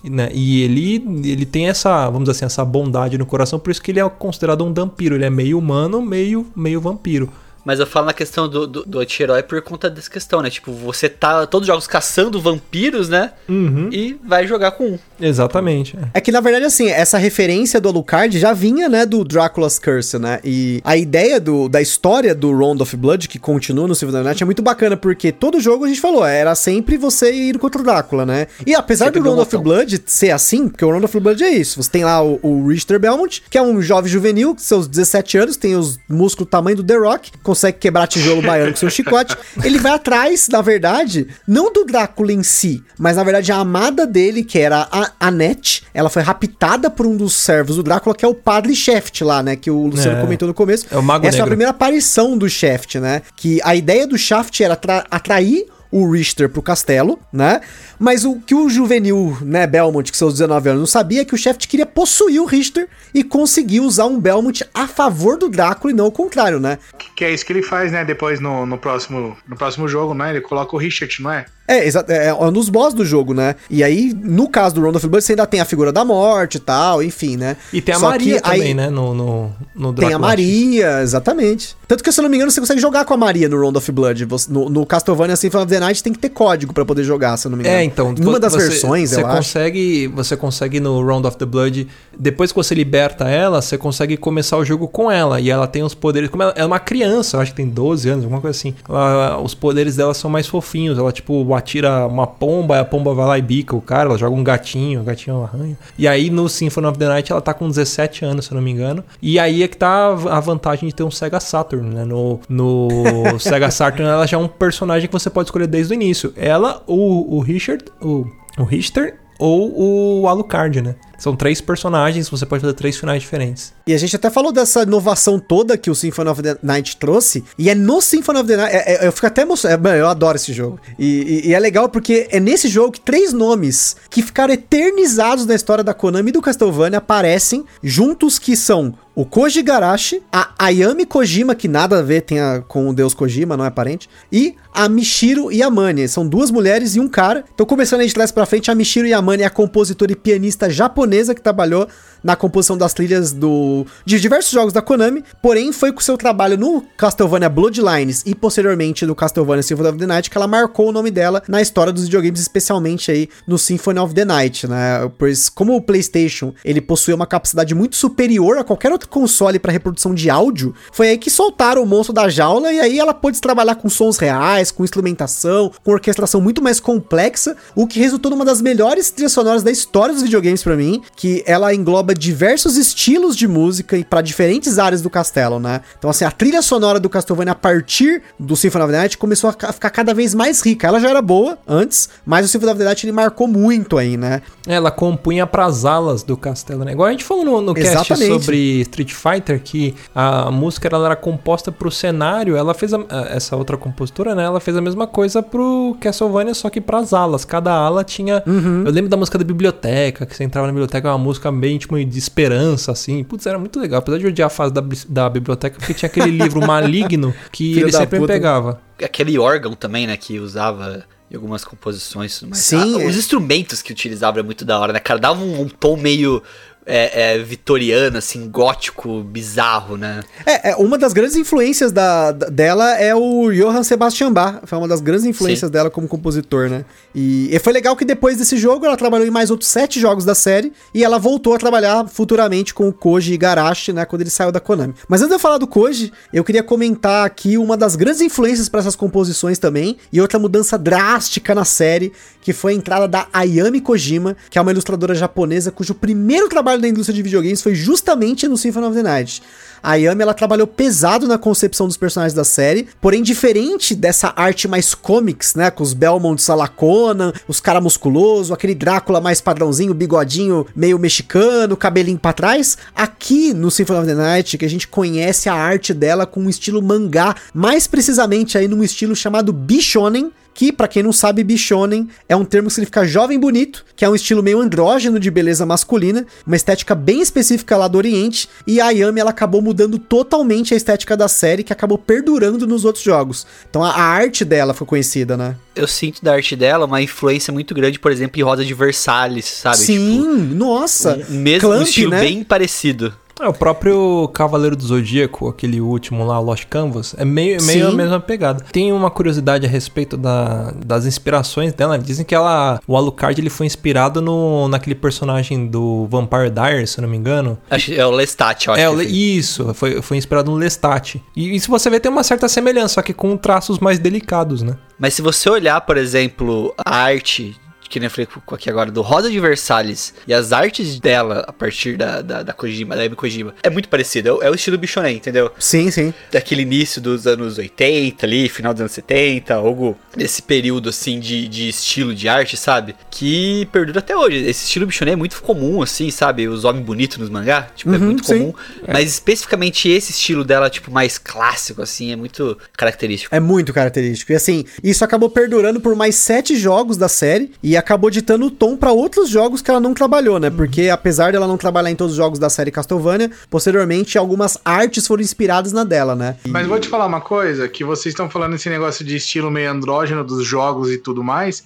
[0.03, 0.95] Né, e ele,
[1.31, 4.09] ele tem essa, vamos dizer assim, essa bondade no coração, por isso que ele é
[4.09, 5.15] considerado um vampiro.
[5.15, 7.29] Ele é meio humano, meio, meio vampiro.
[7.71, 10.51] Mas eu falo na questão do, do, do anti-herói por conta dessa questão, né?
[10.51, 13.31] Tipo, você tá todos os jogos caçando vampiros, né?
[13.49, 13.89] Uhum.
[13.93, 14.99] E vai jogar com um.
[15.21, 15.97] Exatamente.
[15.97, 16.09] é.
[16.15, 20.19] É que, na verdade, assim, essa referência do Alucard já vinha, né, do Drácula's Curse,
[20.19, 20.41] né?
[20.43, 24.43] E a ideia do, da história do Round of Blood, que continua no the Night,
[24.43, 27.85] é muito bacana, porque todo jogo, a gente falou, era sempre você ir contra o
[27.85, 28.49] Drácula, né?
[28.67, 29.59] E apesar Sempre do Round of.
[29.59, 32.67] Blood ser assim, porque o Round of Blood é isso, você tem lá o, o
[32.67, 36.51] Richter Belmont, que é um jovem juvenil, com seus 17 anos, tem os músculos do
[36.51, 39.37] tamanho do The Rock, consegue quebrar tijolo baiano com seu chicote.
[39.63, 44.07] Ele vai atrás, na verdade, não do Drácula em si, mas na verdade a amada
[44.07, 48.25] dele, que era a Annette, ela foi raptada por um dos servos do Drácula, que
[48.25, 49.57] é o Padre Shaft lá, né?
[49.57, 50.21] Que o Luciano É.
[50.21, 50.87] comentou no começo.
[50.91, 51.51] É o Mago Essa é a Negro.
[51.51, 53.23] primeira aparição do Shaft, né?
[53.37, 57.61] Que a ideia do Shaft era atra- atrair o Richter pro castelo, né?
[57.99, 61.35] Mas o que o juvenil, né, Belmont, que seus 19 anos, não sabia é que
[61.35, 65.93] o Shaft queria possuir o Richter e conseguir usar um Belmont a favor do Drácula
[65.93, 66.79] e não o contrário, né?
[67.17, 68.05] Que é isso que ele faz, né?
[68.05, 70.31] Depois no, no, próximo, no próximo jogo, né?
[70.31, 71.45] Ele coloca o Richard, não é?
[71.69, 73.55] É, exato, é, é um dos boss do jogo, né?
[73.69, 76.57] E aí, no caso do Round of Blood, você ainda tem a figura da morte
[76.57, 77.57] e tal, enfim, né?
[77.73, 78.91] E tem a Só Maria aí- também, né?
[78.91, 80.19] No, no, no Tem a.
[80.19, 81.77] Maria, exatamente.
[81.87, 83.79] Tanto que, se eu não me engano, você consegue jogar com a Maria no Round
[83.79, 84.27] of Blood.
[84.49, 87.47] No, no Castlevania Symphony of the Night tem que ter código pra poder jogar, se
[87.47, 87.77] eu não me engano.
[87.79, 88.13] É, então.
[88.13, 89.37] Numa das você- versões, você eu acho.
[89.37, 91.87] consegue, Você consegue no Round of the Blood,
[92.19, 95.41] depois que você liberta ela, você consegue começar o jogo com ela.
[95.41, 96.29] E ela tem os poderes.
[96.31, 98.75] Como ela, é uma criança, eu acho que tem 12 anos, alguma coisa assim.
[98.89, 100.99] Ela- os poderes dela são mais fofinhos.
[100.99, 104.09] Ela, tipo, atira uma pomba, a pomba vai lá e bica o cara.
[104.09, 105.77] Ela joga um gatinho, o gatinho arranha.
[105.99, 108.63] E aí no Symphony of the Night ela tá com 17 anos, se eu não
[108.63, 109.03] me engano.
[109.23, 112.05] E aí é que tá a vantagem de ter um Sega Saturn, né?
[112.05, 112.89] No, no
[113.39, 116.33] Sega Saturn ela já é um personagem que você pode escolher desde o início.
[116.37, 118.27] Ela, o, o Richard, o,
[118.59, 120.97] o Richter ou o Alucard, né?
[121.21, 123.73] São três personagens, você pode fazer três finais diferentes.
[123.87, 127.45] E a gente até falou dessa inovação toda que o Symphony of the Night trouxe.
[127.59, 128.75] E é no Symphony of the Night.
[128.75, 129.87] é- é- eu fico até emocionado.
[129.89, 130.81] é, eu adoro esse jogo.
[130.99, 135.45] E, e- e é legal porque é nesse jogo que três nomes que ficaram eternizados
[135.45, 140.55] na história da Konami e do Castlevania aparecem juntos, que são o Koji Garashi, a
[140.59, 144.09] Ayami Kojima, que nada a ver tem a- com o deus Kojima, não é parente,
[144.33, 146.09] e a Michiro Yamane.
[146.09, 147.45] São duas mulheres e um cara.
[147.53, 150.71] Então, começando aí de trás pra frente, a Michiro Yamane é a compositora e pianista
[150.71, 151.89] japonesa que trabalhou
[152.23, 156.57] na composição das trilhas do de diversos jogos da Konami, porém foi com seu trabalho
[156.57, 160.93] no Castlevania Bloodlines e posteriormente no Castlevania Symphony of the Night que ela marcou o
[160.93, 165.11] nome dela na história dos videogames, especialmente aí no Symphony of the Night, né?
[165.19, 169.73] Pois como o PlayStation, ele possuía uma capacidade muito superior a qualquer outro console para
[169.73, 173.41] reprodução de áudio, foi aí que soltaram o monstro da jaula e aí ela pôde
[173.41, 178.45] trabalhar com sons reais, com instrumentação, com orquestração muito mais complexa, o que resultou numa
[178.45, 183.37] das melhores trilhas sonoras da história dos videogames pra mim, que ela engloba diversos estilos
[183.37, 185.81] de música e para diferentes áreas do castelo, né?
[185.99, 189.51] Então assim, a trilha sonora do Castlevania a partir do Symphony of the Night começou
[189.51, 190.87] a ca- ficar cada vez mais rica.
[190.87, 194.17] Ela já era boa antes, mas o Symphony of the Night ele marcou muito aí,
[194.17, 194.43] né?
[194.67, 196.93] Ela compunha pras alas do castelo, né?
[196.93, 198.09] Igual a gente falou no, no cast
[198.39, 203.01] sobre Street Fighter, que a música ela era composta pro cenário, ela fez a-
[203.31, 204.45] essa outra compositora, né?
[204.45, 207.45] Ela fez a mesma coisa pro Castlevania, só que pras alas.
[207.45, 208.43] Cada ala tinha.
[208.47, 208.85] Uhum.
[208.87, 211.79] Eu lembro da música da biblioteca, que você entrava na biblioteca, é uma música bem
[211.79, 213.23] tipo de esperança, assim.
[213.25, 213.99] Putz, era muito legal.
[214.01, 217.87] Apesar de odiar a fase da, da biblioteca, porque tinha aquele livro maligno que Filho
[217.87, 218.33] ele sempre me puta.
[218.33, 218.81] pegava.
[219.03, 222.43] Aquele órgão também, né, que usava em algumas composições.
[222.43, 222.59] mais.
[222.59, 223.19] Sim, Ah, os é.
[223.19, 225.21] instrumentos que utilizava é muito da hora, né, cara?
[225.21, 226.43] Dava um, um tom meio
[226.87, 230.23] é, é, vitoriano, assim, gótico, bizarro, né?
[230.45, 234.61] É, é, uma das grandes influências da, dela é o Johann Sebastian Bach.
[234.65, 235.73] Foi uma das grandes influências Sim.
[235.73, 236.85] dela como compositor, né?
[237.15, 240.25] E, e foi legal que depois desse jogo ela trabalhou em mais outros sete jogos
[240.25, 244.05] da série e ela voltou a trabalhar futuramente com o Koji Igarashi, né?
[244.05, 244.95] Quando ele saiu da Konami.
[245.09, 248.69] Mas antes de eu falar do Koji, eu queria comentar aqui uma das grandes influências
[248.69, 253.29] para essas composições também e outra mudança drástica na série, que foi a entrada da
[253.33, 257.75] Ayami Kojima, que é uma ilustradora japonesa cujo primeiro trabalho da indústria de videogames foi
[257.75, 259.43] justamente no Symphony of the Night.
[259.83, 264.69] A Yami, ela trabalhou pesado na concepção dos personagens da série, porém diferente dessa arte
[264.69, 270.67] mais comics, né, com os Belmont Salacona, os cara musculoso, aquele Drácula mais padrãozinho, bigodinho
[270.77, 275.49] meio mexicano, cabelinho para trás, aqui no Symphony of the Night, que a gente conhece
[275.49, 280.73] a arte dela com um estilo mangá, mais precisamente aí num estilo chamado Bishonen, que,
[280.73, 284.15] para quem não sabe, Bishonen é um termo que significa jovem bonito, que é um
[284.15, 288.87] estilo meio andrógeno de beleza masculina, uma estética bem específica lá do Oriente, e a
[288.87, 293.47] Ayami ela acabou mudando totalmente a estética da série, que acabou perdurando nos outros jogos.
[293.69, 295.57] Então a, a arte dela foi conhecida, né?
[295.75, 299.47] Eu sinto da arte dela uma influência muito grande, por exemplo, em Roda de Versalhes,
[299.47, 299.79] sabe?
[299.79, 301.25] Sim, tipo, nossa.
[301.31, 302.21] Um, mesmo Clamp, um estilo né?
[302.21, 303.15] bem parecido.
[303.41, 307.93] É, o próprio Cavaleiro do Zodíaco, aquele último lá, Lost Canvas, é meio, meio a
[307.93, 308.65] mesma pegada.
[308.71, 311.99] Tem uma curiosidade a respeito da, das inspirações dela.
[311.99, 317.01] Dizem que ela, o Alucard ele foi inspirado no, naquele personagem do Vampire Diaries, se
[317.01, 317.59] não me engano.
[317.71, 318.83] Acho, é o Lestat, eu acho.
[318.83, 321.17] É, o isso, foi, foi inspirado no Lestat.
[321.35, 324.61] E, e se você vê, tem uma certa semelhança, só que com traços mais delicados,
[324.61, 324.77] né?
[324.99, 327.57] Mas se você olhar, por exemplo, a arte
[327.91, 331.53] que nem eu falei aqui agora, do Rosa de Versalhes e as artes dela a
[331.53, 334.29] partir da, da, da Kojima, da Amy Kojima, é muito parecido.
[334.29, 335.51] É o, é o estilo Bichonen, entendeu?
[335.59, 336.15] Sim, sim.
[336.31, 341.49] Daquele início dos anos 80 ali, final dos anos 70, algo desse período assim de,
[341.49, 342.95] de estilo de arte, sabe?
[343.11, 344.37] Que perdura até hoje.
[344.37, 346.47] Esse estilo Bichonen é muito comum, assim, sabe?
[346.47, 348.39] Os homens bonitos nos mangá, tipo, é uhum, é muito sim.
[348.39, 348.55] comum.
[348.87, 348.93] É.
[348.93, 353.35] Mas especificamente esse estilo dela, tipo, mais clássico, assim, é muito característico.
[353.35, 354.31] É muito característico.
[354.31, 357.51] E assim, isso acabou perdurando por mais sete jogos da série.
[357.61, 360.49] E acabou ditando o tom para outros jogos que ela não trabalhou, né?
[360.49, 365.07] Porque apesar dela não trabalhar em todos os jogos da série Castlevania, posteriormente algumas artes
[365.07, 366.37] foram inspiradas na dela, né?
[366.47, 369.71] Mas vou te falar uma coisa, que vocês estão falando esse negócio de estilo meio
[369.71, 371.65] andrógeno dos jogos e tudo mais.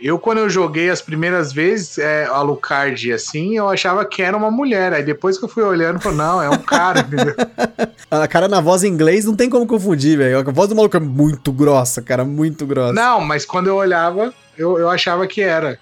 [0.00, 4.36] Eu, quando eu joguei as primeiras vezes, é, a Lucard assim, eu achava que era
[4.36, 4.92] uma mulher.
[4.92, 7.34] Aí depois que eu fui olhando, falei, não, é um cara, entendeu?
[8.10, 10.38] a cara na voz em inglês não tem como confundir, velho.
[10.38, 12.92] A voz do maluco é muito grossa, cara, muito grossa.
[12.92, 15.78] Não, mas quando eu olhava, eu, eu achava que era.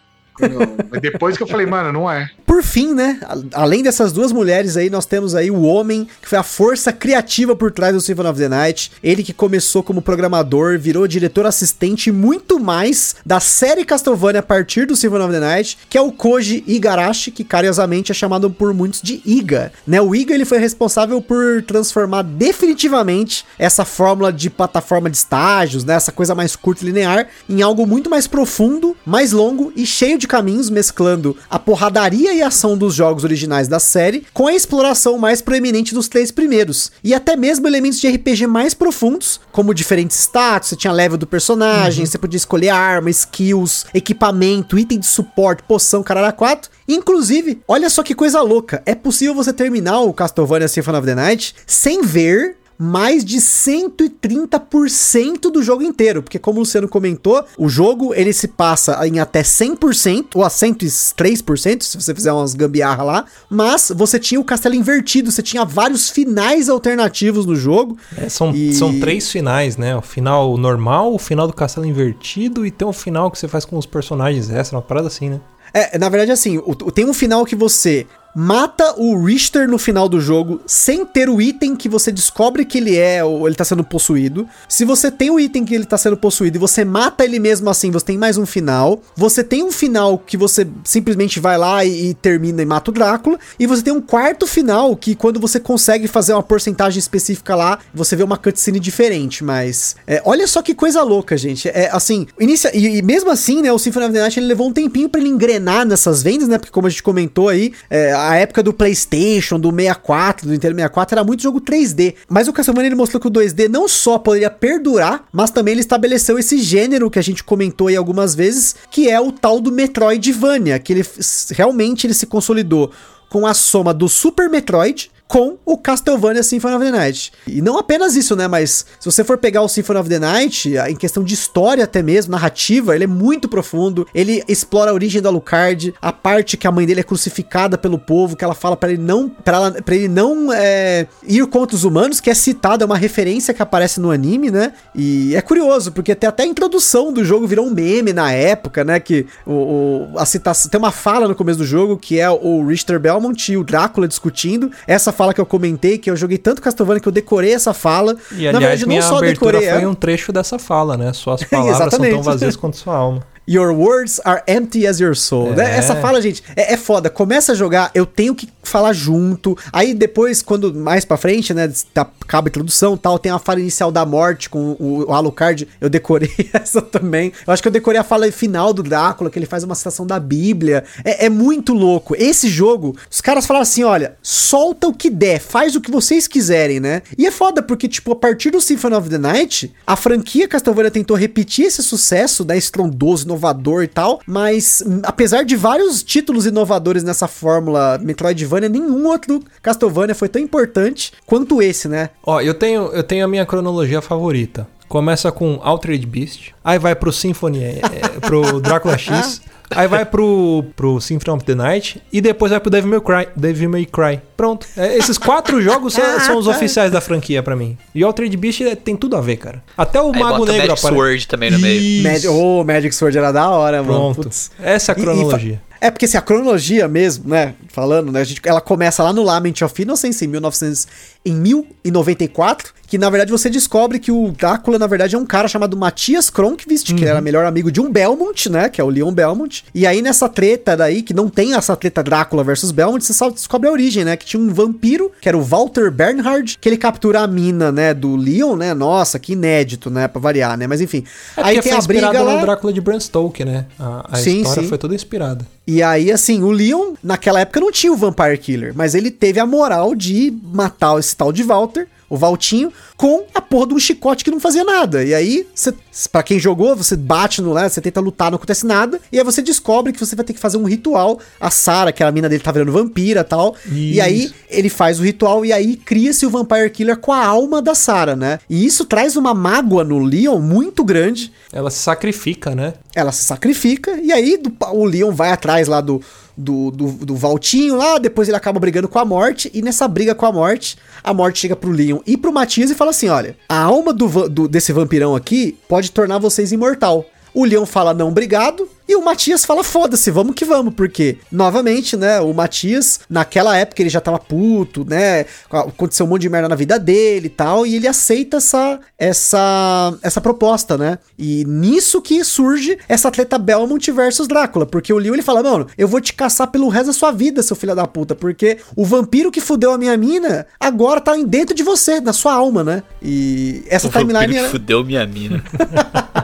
[1.00, 2.30] Depois que eu falei, mano, não é.
[2.46, 3.20] Por fim, né?
[3.52, 7.56] Além dessas duas mulheres aí, nós temos aí o homem que foi a força criativa
[7.56, 8.92] por trás do Symphony of the Night.
[9.02, 14.42] Ele que começou como programador, virou diretor assistente e muito mais da série Castlevania a
[14.42, 18.50] partir do Symphony of the Night, que é o Koji Igarashi, que carinhosamente é chamado
[18.50, 19.72] por muitos de Iga.
[19.86, 20.00] Né?
[20.00, 25.94] O Iga ele foi responsável por transformar definitivamente essa fórmula de plataforma de estágios, né?
[25.94, 30.18] Essa coisa mais curta e linear, em algo muito mais profundo, mais longo e cheio
[30.18, 35.18] de caminhos, mesclando a porradaria e ação dos jogos originais da série com a exploração
[35.18, 36.90] mais proeminente dos três primeiros.
[37.04, 41.26] E até mesmo elementos de RPG mais profundos, como diferentes status, você tinha level do
[41.26, 42.10] personagem, uhum.
[42.10, 46.70] você podia escolher arma, skills, equipamento, item de suporte, poção, caralho 4.
[46.88, 51.14] Inclusive, olha só que coisa louca, é possível você terminar o Castlevania Symphony of the
[51.14, 57.68] Night sem ver mais de 130% do jogo inteiro, porque como o Luciano comentou, o
[57.68, 63.04] jogo ele se passa em até 100% ou a 103%, se você fizer umas gambiarra
[63.04, 67.96] lá, mas você tinha o castelo invertido, você tinha vários finais alternativos no jogo.
[68.16, 68.74] É, são, e...
[68.74, 69.96] são três finais, né?
[69.96, 73.64] O final normal, o final do castelo invertido e tem o final que você faz
[73.64, 75.40] com os personagens essa, uma parada assim, né?
[75.72, 80.08] É, na verdade, assim, o, tem um final que você mata o Richter no final
[80.08, 83.64] do jogo sem ter o item que você descobre que ele é ou ele tá
[83.64, 84.48] sendo possuído.
[84.68, 87.68] Se você tem o item que ele tá sendo possuído e você mata ele mesmo
[87.68, 89.02] assim, você tem mais um final.
[89.16, 92.94] Você tem um final que você simplesmente vai lá e, e termina e mata o
[92.94, 93.38] Drácula.
[93.58, 97.78] E você tem um quarto final que quando você consegue fazer uma porcentagem específica lá,
[97.94, 99.44] você vê uma cutscene diferente.
[99.44, 101.68] Mas é, olha só que coisa louca, gente.
[101.68, 104.68] É assim, inicia, e, e, mesmo assim, né, o Symphony of the Night ele levou
[104.68, 106.58] um tempinho para ele engrenar nessas vendas, né?
[106.58, 110.74] Porque como a gente comentou aí, é, a época do PlayStation, do 64, do Nintendo
[110.74, 112.14] 64, era muito jogo 3D.
[112.28, 115.80] Mas o Castlevania ele mostrou que o 2D não só poderia perdurar, mas também ele
[115.80, 119.72] estabeleceu esse gênero que a gente comentou aí algumas vezes, que é o tal do
[119.72, 121.06] Metroidvania, que ele
[121.50, 122.90] realmente ele se consolidou
[123.28, 127.32] com a soma do Super Metroid com o Castlevania Symphony of the Night.
[127.46, 128.46] E não apenas isso, né?
[128.46, 132.02] Mas se você for pegar o Symphony of the Night, em questão de história até
[132.02, 134.06] mesmo, narrativa, ele é muito profundo.
[134.14, 137.98] Ele explora a origem do Alucard, a parte que a mãe dele é crucificada pelo
[137.98, 142.20] povo, que ela fala para ele não para ele não é, ir contra os humanos,
[142.20, 144.74] que é citada, é uma referência que aparece no anime, né?
[144.94, 148.84] E é curioso, porque tem até a introdução do jogo virou um meme na época,
[148.84, 149.00] né?
[149.00, 152.66] Que o, o a citação, tem uma fala no começo do jogo que é o
[152.66, 154.70] Richter Belmont e o Drácula discutindo.
[154.86, 158.16] Essa fala que eu comentei, que eu joguei tanto Castlevania que eu decorei essa fala.
[158.32, 161.12] E, aliás, Na verdade, não só decorei foi um trecho dessa fala, né?
[161.12, 163.31] Suas palavras são tão vazias quanto sua alma.
[163.48, 165.54] Your words are empty as your soul.
[165.54, 165.74] né?
[165.74, 165.78] É.
[165.78, 167.10] Essa fala, gente, é, é foda.
[167.10, 169.56] Começa a jogar, eu tenho que falar junto.
[169.72, 173.38] Aí depois, quando mais pra frente, né, tá, acaba a introdução e tal, tem a
[173.38, 175.68] fala inicial da morte com o, o Alucard.
[175.80, 177.32] Eu decorei essa também.
[177.46, 180.06] Eu acho que eu decorei a fala final do Drácula, que ele faz uma citação
[180.06, 180.84] da Bíblia.
[181.04, 182.14] É, é muito louco.
[182.16, 186.26] Esse jogo, os caras falaram assim: olha, solta o que der, faz o que vocês
[186.26, 187.02] quiserem, né?
[187.18, 190.90] E é foda, porque, tipo, a partir do Symphony of the Night, a franquia Castlevania
[190.90, 192.56] tentou repetir esse sucesso, né?
[192.56, 194.20] Estrondoso, inovador e tal.
[194.26, 200.40] Mas, hum, apesar de vários títulos inovadores nessa fórmula Metroidvania, nenhum outro Castlevania foi tão
[200.40, 202.10] importante quanto esse, né?
[202.24, 204.66] Ó, eu tenho, eu tenho a minha cronologia favorita.
[204.88, 209.40] Começa com Altered Beast, aí vai pro Symphony, é, é, pro Drácula X,
[209.76, 213.28] aí vai pro, pro Symphony of the Night e depois vai pro Devil May Cry.
[213.36, 214.20] Devil May Cry.
[214.36, 214.66] Pronto.
[214.76, 217.76] É, esses quatro jogos são, são os oficiais da franquia pra mim.
[217.94, 219.62] E Altered Beast é, tem tudo a ver, cara.
[219.76, 220.88] Até o Aí Mago bota Negro Magic aparece.
[221.02, 222.02] Sword também no meio.
[222.02, 223.94] Magic, oh, Magic Sword era da hora, mano.
[223.94, 224.22] Pronto.
[224.22, 224.50] Putz.
[224.60, 225.62] Essa é a E- e cronologia.
[225.80, 227.54] É porque assim, a cronologia mesmo, né?
[227.66, 228.20] Falando, né?
[228.20, 230.86] A gente, ela começa lá no Lament of Innocence em 1900,
[231.26, 235.48] em 1094, que na verdade você descobre que o Drácula na verdade é um cara
[235.48, 238.68] chamado Matias Kronkvist, que era melhor amigo de um Belmont, né?
[238.68, 239.64] Que é o Leon Belmont.
[239.74, 243.30] E aí nessa treta daí, que não tem essa treta Drácula versus Belmont, você só
[243.30, 244.14] descobre a origem, né?
[244.14, 247.94] Que tinha um vampiro, que era o Walter Bernhard, que ele captura a mina, né?
[247.94, 248.74] Do Leon, né?
[248.74, 250.06] Nossa, que inédito, né?
[250.06, 250.66] Pra variar, né?
[250.66, 251.02] Mas enfim.
[251.34, 252.42] É aí tem a briga lá.
[252.42, 253.64] Drácula de Bram Stoker, né?
[253.78, 254.68] A, a Sim, história sim.
[254.68, 255.46] foi toda inspirada.
[255.66, 259.40] E aí, assim, o Leon, naquela época, não tinha o Vampire Killer, mas ele teve
[259.40, 263.78] a moral de matar esse tal de Walter, o Valtinho, com a porra de um
[263.78, 265.02] chicote que não fazia nada.
[265.02, 265.72] E aí, você,
[266.10, 269.24] pra quem jogou, você bate no lá, você tenta lutar, não acontece nada, e aí
[269.24, 271.18] você descobre que você vai ter que fazer um ritual.
[271.40, 273.56] A Sarah, que era a mina dele, tá virando vampira e tal.
[273.70, 274.02] E Isso.
[274.02, 277.74] aí, ele faz o ritual e aí cria-se o Vampire Killer com a alma da
[277.74, 278.38] Sarah, né?
[278.48, 281.32] E isso traz uma mágoa no Leon muito grande.
[281.50, 282.74] Ela se sacrifica, né?
[282.94, 286.00] Ela se sacrifica e aí do- o Leon vai atrás lá do,
[286.36, 290.14] do, do, do Valtinho lá, depois ele acaba brigando com a morte, e nessa briga
[290.14, 293.36] com a morte, a morte chega pro Leon e pro Matias e fala assim: olha,
[293.48, 297.04] a alma do, do- desse vampirão aqui pode tornar vocês imortal.
[297.34, 298.68] O Leon fala não, obrigado.
[298.88, 303.80] E o Matias fala, foda-se, vamos que vamos, porque, novamente, né, o Matias, naquela época
[303.80, 307.64] ele já tava puto, né, aconteceu um monte de merda na vida dele e tal,
[307.66, 313.90] e ele aceita essa, essa, essa proposta, né, e nisso que surge essa treta Belmont
[313.92, 316.92] versus Drácula, porque o Leon ele fala, mano, eu vou te caçar pelo resto da
[316.92, 321.00] sua vida, seu filho da puta, porque o vampiro que fudeu a minha mina, agora
[321.00, 324.32] tá dentro de você, na sua alma, né, e essa O vampiro timeline...
[324.32, 325.42] que ela- fudeu minha mina.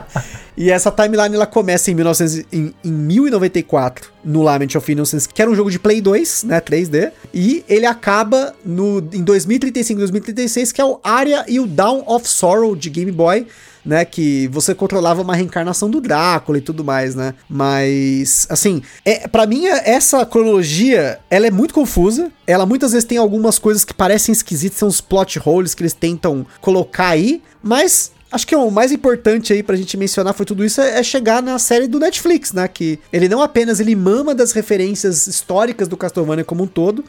[0.59, 5.41] e essa timeline ela começa em, 1900, em, em 1094 no Lament of Innocence, que
[5.41, 10.73] era um jogo de Play 2, né, 3D, e ele acaba no, em 2035, 2036,
[10.73, 13.47] que é o Aria e o Down of Sorrow de Game Boy,
[13.85, 17.33] né, que você controlava uma reencarnação do Drácula e tudo mais, né?
[17.49, 22.29] Mas, assim, é, para mim é- essa cronologia, ela é muito confusa.
[22.45, 25.93] Ela muitas vezes tem algumas coisas que parecem esquisitas, são os plot holes que eles
[25.93, 30.63] tentam colocar aí, mas Acho que o mais importante aí pra gente mencionar foi tudo
[30.63, 32.67] isso é é chegar na série do Netflix, né?
[32.67, 37.03] Que ele não apenas ele mama das referências históricas do Castlevania como um todo,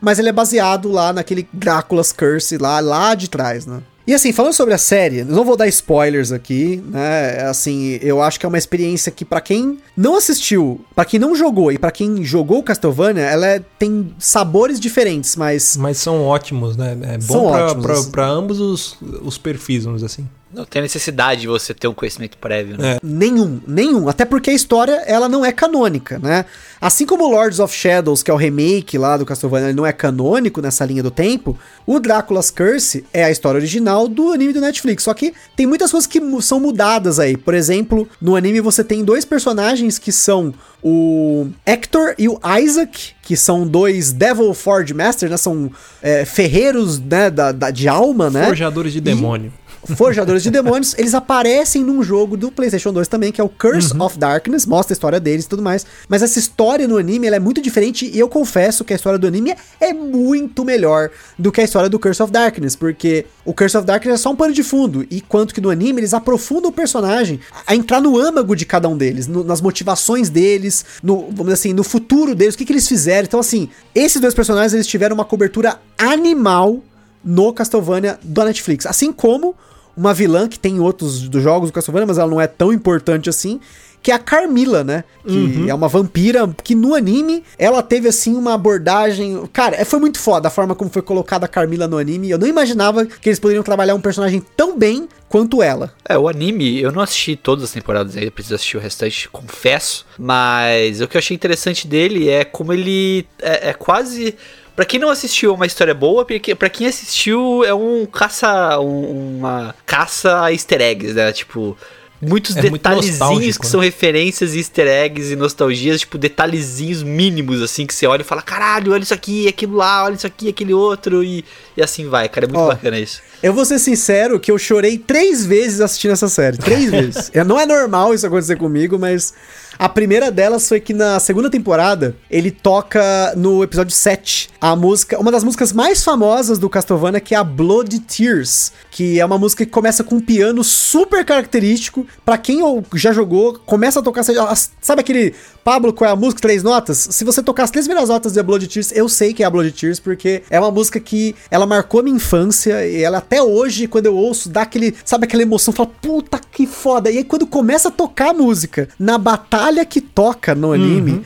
[0.00, 3.80] mas ele é baseado lá naquele Drácula's Curse lá, lá de trás, né?
[4.06, 7.40] E assim, falando sobre a série, não vou dar spoilers aqui, né?
[7.48, 11.34] Assim, eu acho que é uma experiência que pra quem não assistiu, pra quem não
[11.34, 16.76] jogou e pra quem jogou Castlevania, ela é- tem sabores diferentes, mas Mas são ótimos,
[16.76, 16.96] né?
[17.02, 17.50] É São bom
[17.82, 18.10] pra, assim.
[18.38, 20.28] ambos os, os perfis, vamos dizer assim.
[20.56, 22.94] Não tem necessidade de você ter um conhecimento prévio, né?
[22.94, 22.98] É.
[23.02, 24.08] Nenhum, nenhum.
[24.08, 26.46] Até porque a história, ela não é canônica, né?
[26.80, 29.92] Assim como Lords of Shadows, que é o remake lá do Castlevania, ele não é
[29.92, 34.60] canônico nessa linha do tempo, o Drácula's Curse é a história original do anime do
[34.62, 35.02] Netflix.
[35.04, 37.36] Só que tem muitas coisas que são mudadas aí.
[37.36, 43.12] Por exemplo, no anime você tem dois personagens que são o Hector e o Isaac,
[43.22, 45.36] que são dois Devil Forge Masters, né?
[45.36, 45.70] São
[46.02, 48.46] é, ferreiros né, da, da- de alma, né?
[48.46, 49.52] Forjadores de E- demônio.
[49.94, 53.96] Forjadores de Demônios, eles aparecem num jogo do PlayStation 2 também, que é o Curse
[53.98, 55.86] of Darkness, mostra a história deles e tudo mais.
[56.08, 59.18] Mas essa história no anime ela é muito diferente e eu confesso que a história
[59.18, 63.54] do anime é muito melhor do que a história do Curse of Darkness, porque o
[63.54, 66.14] Curse of Darkness é só um pano de fundo, e quanto que no anime eles
[66.14, 70.84] aprofundam o personagem a entrar no âmago de cada um deles, no- nas motivações deles,
[71.02, 73.26] no, vamos dizer assim, no futuro deles, o que, que eles fizeram.
[73.26, 76.82] Então, assim, esses dois personagens eles tiveram uma cobertura animal
[77.24, 78.86] no Castlevania do Netflix.
[78.86, 79.54] Assim como
[79.96, 82.72] uma vilã que tem em outros dos jogos do Castlevania, mas ela não é tão
[82.72, 83.60] importante assim,
[84.02, 85.02] que é a Carmila, né?
[85.26, 89.42] Que é uma vampira que no anime ela teve assim uma abordagem.
[89.52, 92.30] Cara, foi muito foda a forma como foi colocada a Carmila no anime.
[92.30, 95.92] Eu não imaginava que eles poderiam trabalhar um personagem tão bem quanto ela.
[96.08, 100.06] É, o anime, eu não assisti todas as temporadas ainda, preciso assistir o restante, confesso.
[100.16, 104.36] Mas o que eu achei interessante dele é como ele é, é quase.
[104.76, 108.78] Pra quem não assistiu é uma história boa, porque pra quem assistiu é um caça.
[108.78, 111.32] um- uma caça a easter eggs, né?
[111.32, 111.76] Tipo.
[112.18, 113.70] Muitos É detalhezinhos que né?
[113.70, 118.24] são referências e easter eggs e nostalgias, tipo, detalhezinhos mínimos, assim, que você olha e
[118.24, 121.44] fala, caralho, olha isso aqui, aquilo lá, olha isso aqui, aquele outro, e,
[121.76, 123.20] e assim vai, cara, é muito Ó, bacana isso.
[123.42, 126.56] Eu vou ser sincero que eu chorei três vezes assistindo essa série.
[126.56, 127.30] Três vezes.
[127.34, 129.34] É, Não é normal isso acontecer comigo, mas
[129.78, 135.18] a primeira delas foi que na segunda temporada ele toca no episódio 7 a música,
[135.18, 139.38] uma das músicas mais famosas do Castlevania, que é a Blood Tears, que é uma
[139.38, 142.06] música que começa com um piano super característico.
[142.24, 142.60] Pra quem
[142.94, 146.40] já jogou, começa a tocar, sabe- aquele Pablo, qual é a música?
[146.40, 147.08] Três notas?
[147.10, 149.50] Se você tocar as três primeiras notas de Blood Tears, eu sei que é a
[149.50, 153.88] Blood Tears, porque é uma música que ela marcou minha infância e ela até hoje,
[153.88, 157.10] quando eu ouço, dá aquele, sabe aquela emoção, fala, puta que foda.
[157.10, 161.22] E aí quando começa a tocar a música, na batalha que toca no anime,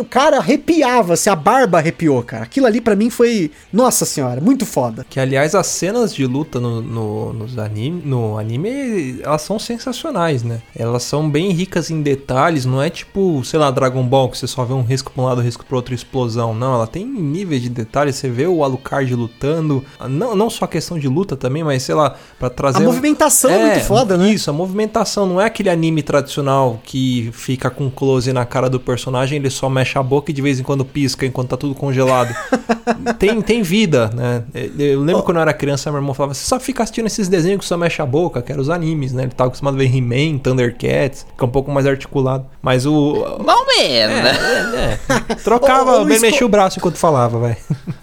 [0.00, 2.42] o cara arrepiava, se a barba arrepiou, cara.
[2.44, 5.04] Aquilo ali pra mim foi, nossa senhora, muito foda.
[5.08, 10.42] Que, aliás, as cenas de luta no, no, nos anime, no anime, elas são sensacionais,
[10.42, 10.60] né?
[10.76, 14.46] Elas são bem ricas em detalhes, não é tipo, sei lá, Dragon Ball, que você
[14.46, 16.54] só vê um risco pra um lado, um risco pro outro, explosão.
[16.54, 20.68] Não, ela tem níveis de detalhes, você vê o Alucard lutando, não, não só a
[20.68, 22.78] questão de luta também, mas sei lá, pra trazer...
[22.78, 24.30] A um- movimentação é muito foda, né?
[24.30, 28.78] Isso, a movimentação não é aquele anime tradicional que fica com close na cara do
[28.78, 31.74] personagem, ele só mexe a boca e de vez em quando pisca enquanto tá tudo
[31.74, 32.34] congelado.
[33.18, 34.44] tem, tem vida, né?
[34.78, 37.60] Eu lembro quando eu era criança, meu irmão falava, você só fica assistindo esses desenhos
[37.60, 39.24] que só mexe a boca, que eram os animes, né?
[39.24, 42.46] Ele tava acostumado a ver He-Man, Thundercats, que é um pouco mais articulado.
[42.62, 43.38] Mas o.
[43.44, 44.32] Mal menos, né?
[44.74, 45.34] É, é.
[45.36, 47.56] Trocava, Ô, ô, Luiz, mexia o braço enquanto falava, vai.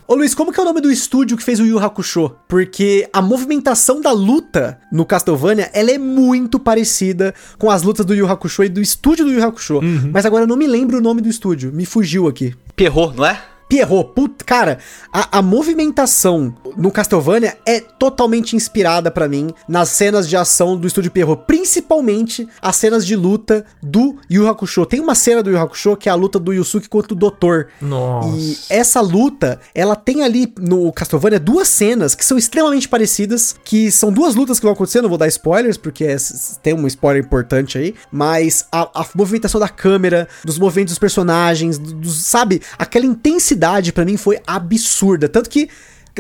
[0.07, 2.31] Ô Luiz, como que é o nome do estúdio que fez o Yu Hakusho?
[2.47, 8.15] Porque a movimentação da luta no Castlevania, ela é muito parecida com as lutas do
[8.15, 9.56] Yu Hakusho e do estúdio do Yu Hakusho.
[10.11, 12.53] Mas agora eu não me lembro o nome do estúdio, me fugiu aqui.
[12.75, 13.41] Perrou, não é?
[13.69, 14.79] Pierrot, puta, cara,
[15.11, 20.87] a, a movimentação no Castlevania é totalmente inspirada pra mim nas cenas de ação do
[20.87, 24.85] estúdio Pierrot, principalmente as cenas de luta do Yu Hakusho.
[24.85, 27.67] Tem uma cena do Yu Hakusho que é a luta do Yusuke contra o Doutor.
[27.81, 28.37] Nossa.
[28.37, 33.91] E essa luta, ela tem ali no Castlevania duas cenas que são extremamente parecidas, que
[33.91, 36.17] são duas lutas que vão acontecer, não vou dar spoilers, porque é-
[36.63, 41.77] tem um spoiler importante aí, mas a, a movimentação da câmera, dos movimentos dos personagens,
[41.77, 43.56] do- dos, sabe, aquela intensidade
[43.91, 45.69] pra mim foi absurda, tanto que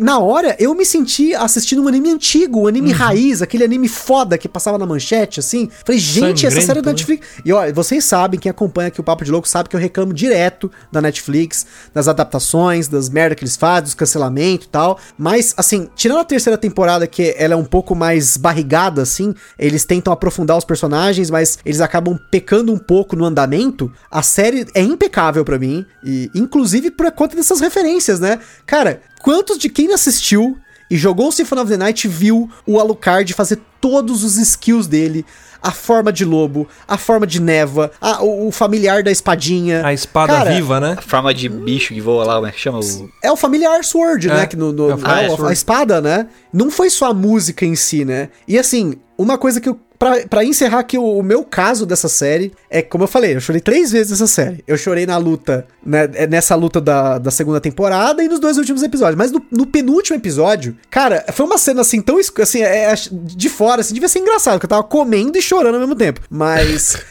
[0.01, 4.37] na hora, eu me senti assistindo um anime antigo, um anime raiz, aquele anime foda
[4.37, 5.69] que passava na manchete, assim.
[5.85, 7.15] Falei, gente, essa série é da Sangrento, né?
[7.17, 7.27] Netflix.
[7.45, 10.13] E olha, vocês sabem, quem acompanha aqui o Papo de Louco sabe que eu reclamo
[10.13, 14.99] direto da Netflix, das adaptações, das merda que eles fazem, dos cancelamentos e tal.
[15.17, 19.85] Mas, assim, tirando a terceira temporada, que ela é um pouco mais barrigada, assim, eles
[19.85, 23.91] tentam aprofundar os personagens, mas eles acabam pecando um pouco no andamento.
[24.09, 28.39] A série é impecável pra mim, e inclusive por conta dessas referências, né?
[28.65, 30.57] Cara, quantos de quem assistiu
[30.89, 35.25] e jogou o Symphony of the Night viu o Alucard fazer todos os skills dele.
[35.61, 39.83] A forma de lobo, a forma de neva, a- o, o familiar da espadinha.
[39.85, 40.95] A espada Cara, viva, né?
[40.97, 42.79] A forma de bicho que voa lá, como é que chama?
[42.79, 43.09] O...
[43.23, 44.45] É o familiar sword, É, né?
[44.45, 45.49] Que no, no- é o familiar a- sword.
[45.49, 46.27] a espada, né?
[46.53, 48.29] Não foi só a música em si, né?
[48.47, 49.79] E assim, uma coisa que eu.
[49.99, 53.59] Pra encerrar aqui o, o meu caso dessa série, é como eu falei, eu chorei
[53.59, 54.63] três vezes nessa série.
[54.67, 58.57] Eu chorei na luta, né, é nessa luta da, da segunda temporada e nos dois
[58.57, 59.17] últimos episódios.
[59.17, 62.19] Mas no, no penúltimo episódio, cara, foi uma cena assim tão.
[62.41, 65.75] Assim, é, é, de fora, assim, devia ser engraçado, porque eu tava comendo e chorando
[65.75, 66.21] ao mesmo tempo.
[66.29, 66.97] Mas.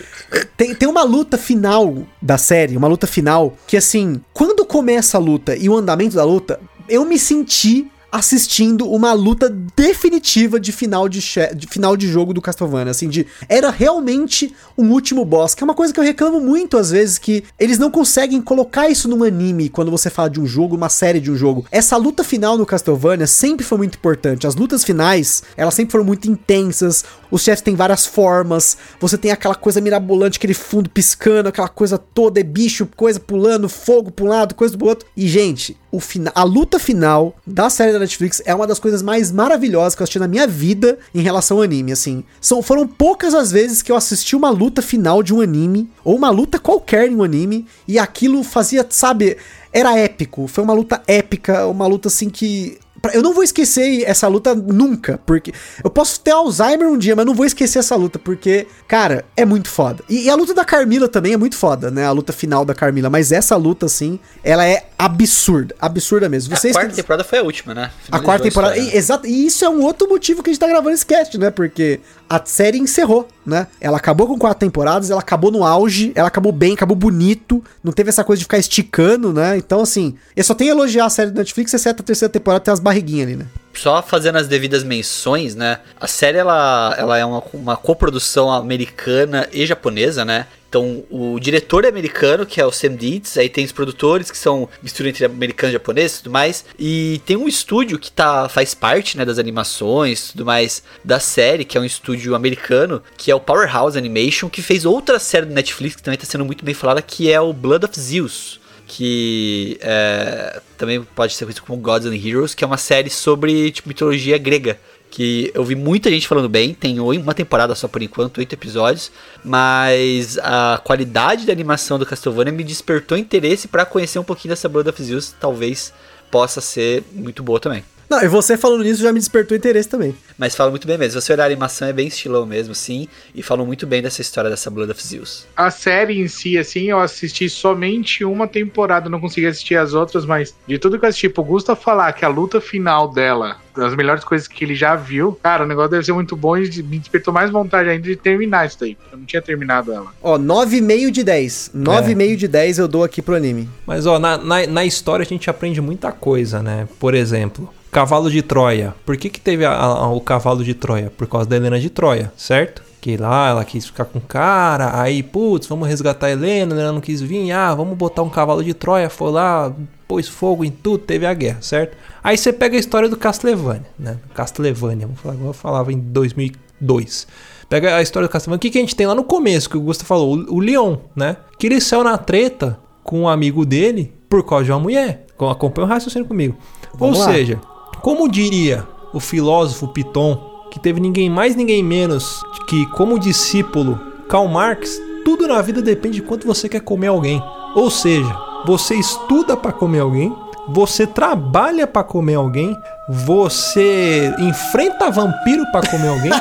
[0.57, 5.20] Tem, tem uma luta final da série, uma luta final, que assim, quando começa a
[5.20, 6.59] luta e o andamento da luta,
[6.89, 11.20] eu me senti assistindo uma luta definitiva de final de,
[11.54, 15.64] de final de jogo do Castlevania, assim, de era realmente um último boss, que é
[15.64, 19.24] uma coisa que eu reclamo muito às vezes que eles não conseguem colocar isso num
[19.24, 21.66] anime quando você fala de um jogo, uma série de um jogo.
[21.70, 24.46] Essa luta final no Castlevania sempre foi muito importante.
[24.46, 27.04] As lutas finais, elas sempre foram muito intensas.
[27.30, 28.76] Os chefes têm várias formas.
[29.00, 33.68] Você tem aquela coisa mirabolante, aquele fundo piscando, aquela coisa toda, é bicho, coisa pulando,
[33.68, 35.08] fogo pra um lado, coisa pro outro.
[35.16, 39.02] E, gente, o fina a luta final da série da Netflix é uma das coisas
[39.02, 42.22] mais maravilhosas que eu assisti na minha vida em relação ao anime, assim.
[42.40, 46.16] São, foram poucas as vezes que eu assisti uma luta final de um anime, ou
[46.16, 49.36] uma luta qualquer em um anime, e aquilo fazia, sabe,
[49.72, 50.46] era épico.
[50.46, 52.78] Foi uma luta épica, uma luta assim que
[53.14, 55.52] eu não vou esquecer essa luta nunca, porque
[55.82, 59.44] eu posso ter Alzheimer um dia, mas não vou esquecer essa luta, porque, cara, é
[59.44, 60.02] muito foda.
[60.09, 62.04] E, e a luta da Carmila também é muito foda, né?
[62.07, 66.54] A luta final da Carmila, mas essa luta, assim, ela é absurda, absurda mesmo.
[66.54, 67.90] A Vocês quarta têm- temporada foi a última, né?
[68.11, 68.74] a quarta temporada.
[68.74, 71.07] Finalizou E, exato, e isso é um outro motivo que a gente tá gravando esse
[71.07, 71.50] cast, né?
[71.50, 73.66] Porque a série encerrou, né?
[73.80, 77.92] Ela acabou com quatro temporadas, ela acabou no auge, ela acabou bem, acabou bonito, não
[77.92, 79.57] teve essa coisa de ficar esticando, né?
[79.57, 82.64] Então, assim, eu só tenho a elogiar a série do Netflix, exceto a terceira temporada,
[82.64, 83.47] tem umas barriguinhas ali, né?
[83.76, 85.80] Só fazendo as devidas menções, né?
[86.00, 90.46] A série ela, ela é uma, uma coprodução americana e japonesa, né?
[90.68, 94.36] Então, o diretor é americano, que é o Sam Dietz, aí tem os produtores, que
[94.36, 98.48] são mistura entre americano e japonês e tudo mais, e tem um estúdio que tá,
[98.48, 103.30] faz parte, né, das animações tudo mais da série, que é um estúdio americano, que
[103.30, 106.64] é o Powerhouse Animation, que fez outra série do Netflix, que também tá sendo muito
[106.64, 111.80] bem falada, que é o Blood of Zeus, que é, também pode ser conhecido como
[111.80, 114.78] Gods and Heroes, que é uma série sobre tipo, mitologia grega.
[115.11, 119.11] Que eu vi muita gente falando bem, tem uma temporada só por enquanto, oito episódios,
[119.43, 124.68] mas a qualidade da animação do Castlevania me despertou interesse pra conhecer um pouquinho dessa
[124.68, 125.93] Blood of Zeus, talvez
[126.30, 127.84] possa ser muito boa também.
[128.09, 130.14] Não, e você falando nisso já me despertou interesse também.
[130.38, 133.09] Mas fala muito bem mesmo, se você olhar a animação é bem estilão mesmo, sim,
[133.34, 135.46] e falam muito bem dessa história dessa Blood of Zeus.
[135.57, 140.24] A série em si, assim, eu assisti somente uma temporada, não consegui assistir as outras,
[140.24, 143.94] mas de tudo que eu assisti, pro Gusta falar que a luta final dela, das
[143.94, 146.98] melhores coisas que ele já viu, cara, o negócio deve ser muito bom e me
[146.98, 148.96] despertou mais vontade ainda de terminar isso daí.
[149.11, 150.12] Eu não tinha terminado ela.
[150.22, 151.70] Ó, 9,5 de 10.
[151.74, 153.68] 9,5 de 10 eu dou aqui pro anime.
[153.86, 156.88] Mas, ó, na, na, na história a gente aprende muita coisa, né?
[156.98, 158.94] Por exemplo, cavalo de Troia.
[159.07, 161.11] Por que que teve a- a- o cavalo de Troia?
[161.16, 162.82] Por causa da Helena de Troia, certo?
[163.01, 166.92] Que lá ela quis ficar com o cara, aí, putz, vamos resgatar a Helena, ela
[166.92, 169.72] não quis vir, ah, vamos botar um cavalo de Troia, foi lá,
[170.07, 171.97] pôs fogo em tudo, teve a guerra, certo?
[172.22, 174.18] Aí você pega a história do Castlevania, né?
[174.34, 177.26] Castlevania, vamos falar, igual eu falava em 2002.
[177.68, 178.57] Pega a história do Castlevania.
[178.59, 180.36] O que, que a gente tem lá no começo, que o Gusta falou?
[180.36, 181.36] O, o Leon, né?
[181.59, 185.24] Que ele saiu na treta com um amigo dele por causa de uma mulher.
[185.36, 186.57] Com- Acompanha o raciocínio comigo.
[186.94, 187.32] Vamos Ou lá.
[187.32, 187.59] seja,
[188.03, 190.36] como diria o filósofo Piton,
[190.70, 196.16] que teve ninguém mais, ninguém menos que como discípulo Karl Marx, tudo na vida depende
[196.16, 197.42] de quanto você quer comer alguém.
[197.74, 198.36] Ou seja,
[198.66, 200.34] você estuda para comer alguém,
[200.68, 202.76] você trabalha para comer alguém,
[203.08, 206.32] você enfrenta vampiro para comer alguém.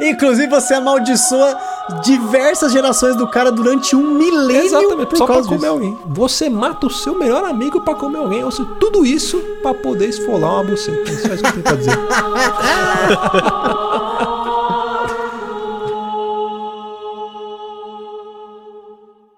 [0.00, 1.56] Inclusive, você amaldiçoa
[2.02, 5.70] diversas gerações do cara durante um milênio Exatamente, por só pra causa comer disso.
[5.72, 5.98] alguém.
[6.06, 8.42] Você mata o seu melhor amigo pra comer alguém.
[8.44, 11.10] Ou seja, tudo isso pra poder esfolar uma buceta.
[11.10, 11.98] Isso é isso que eu tenho pra dizer.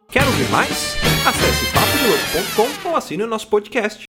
[0.09, 1.16] Quer ouvir mais?
[2.07, 4.05] Papodelouco.com ou assine o nosso podcast.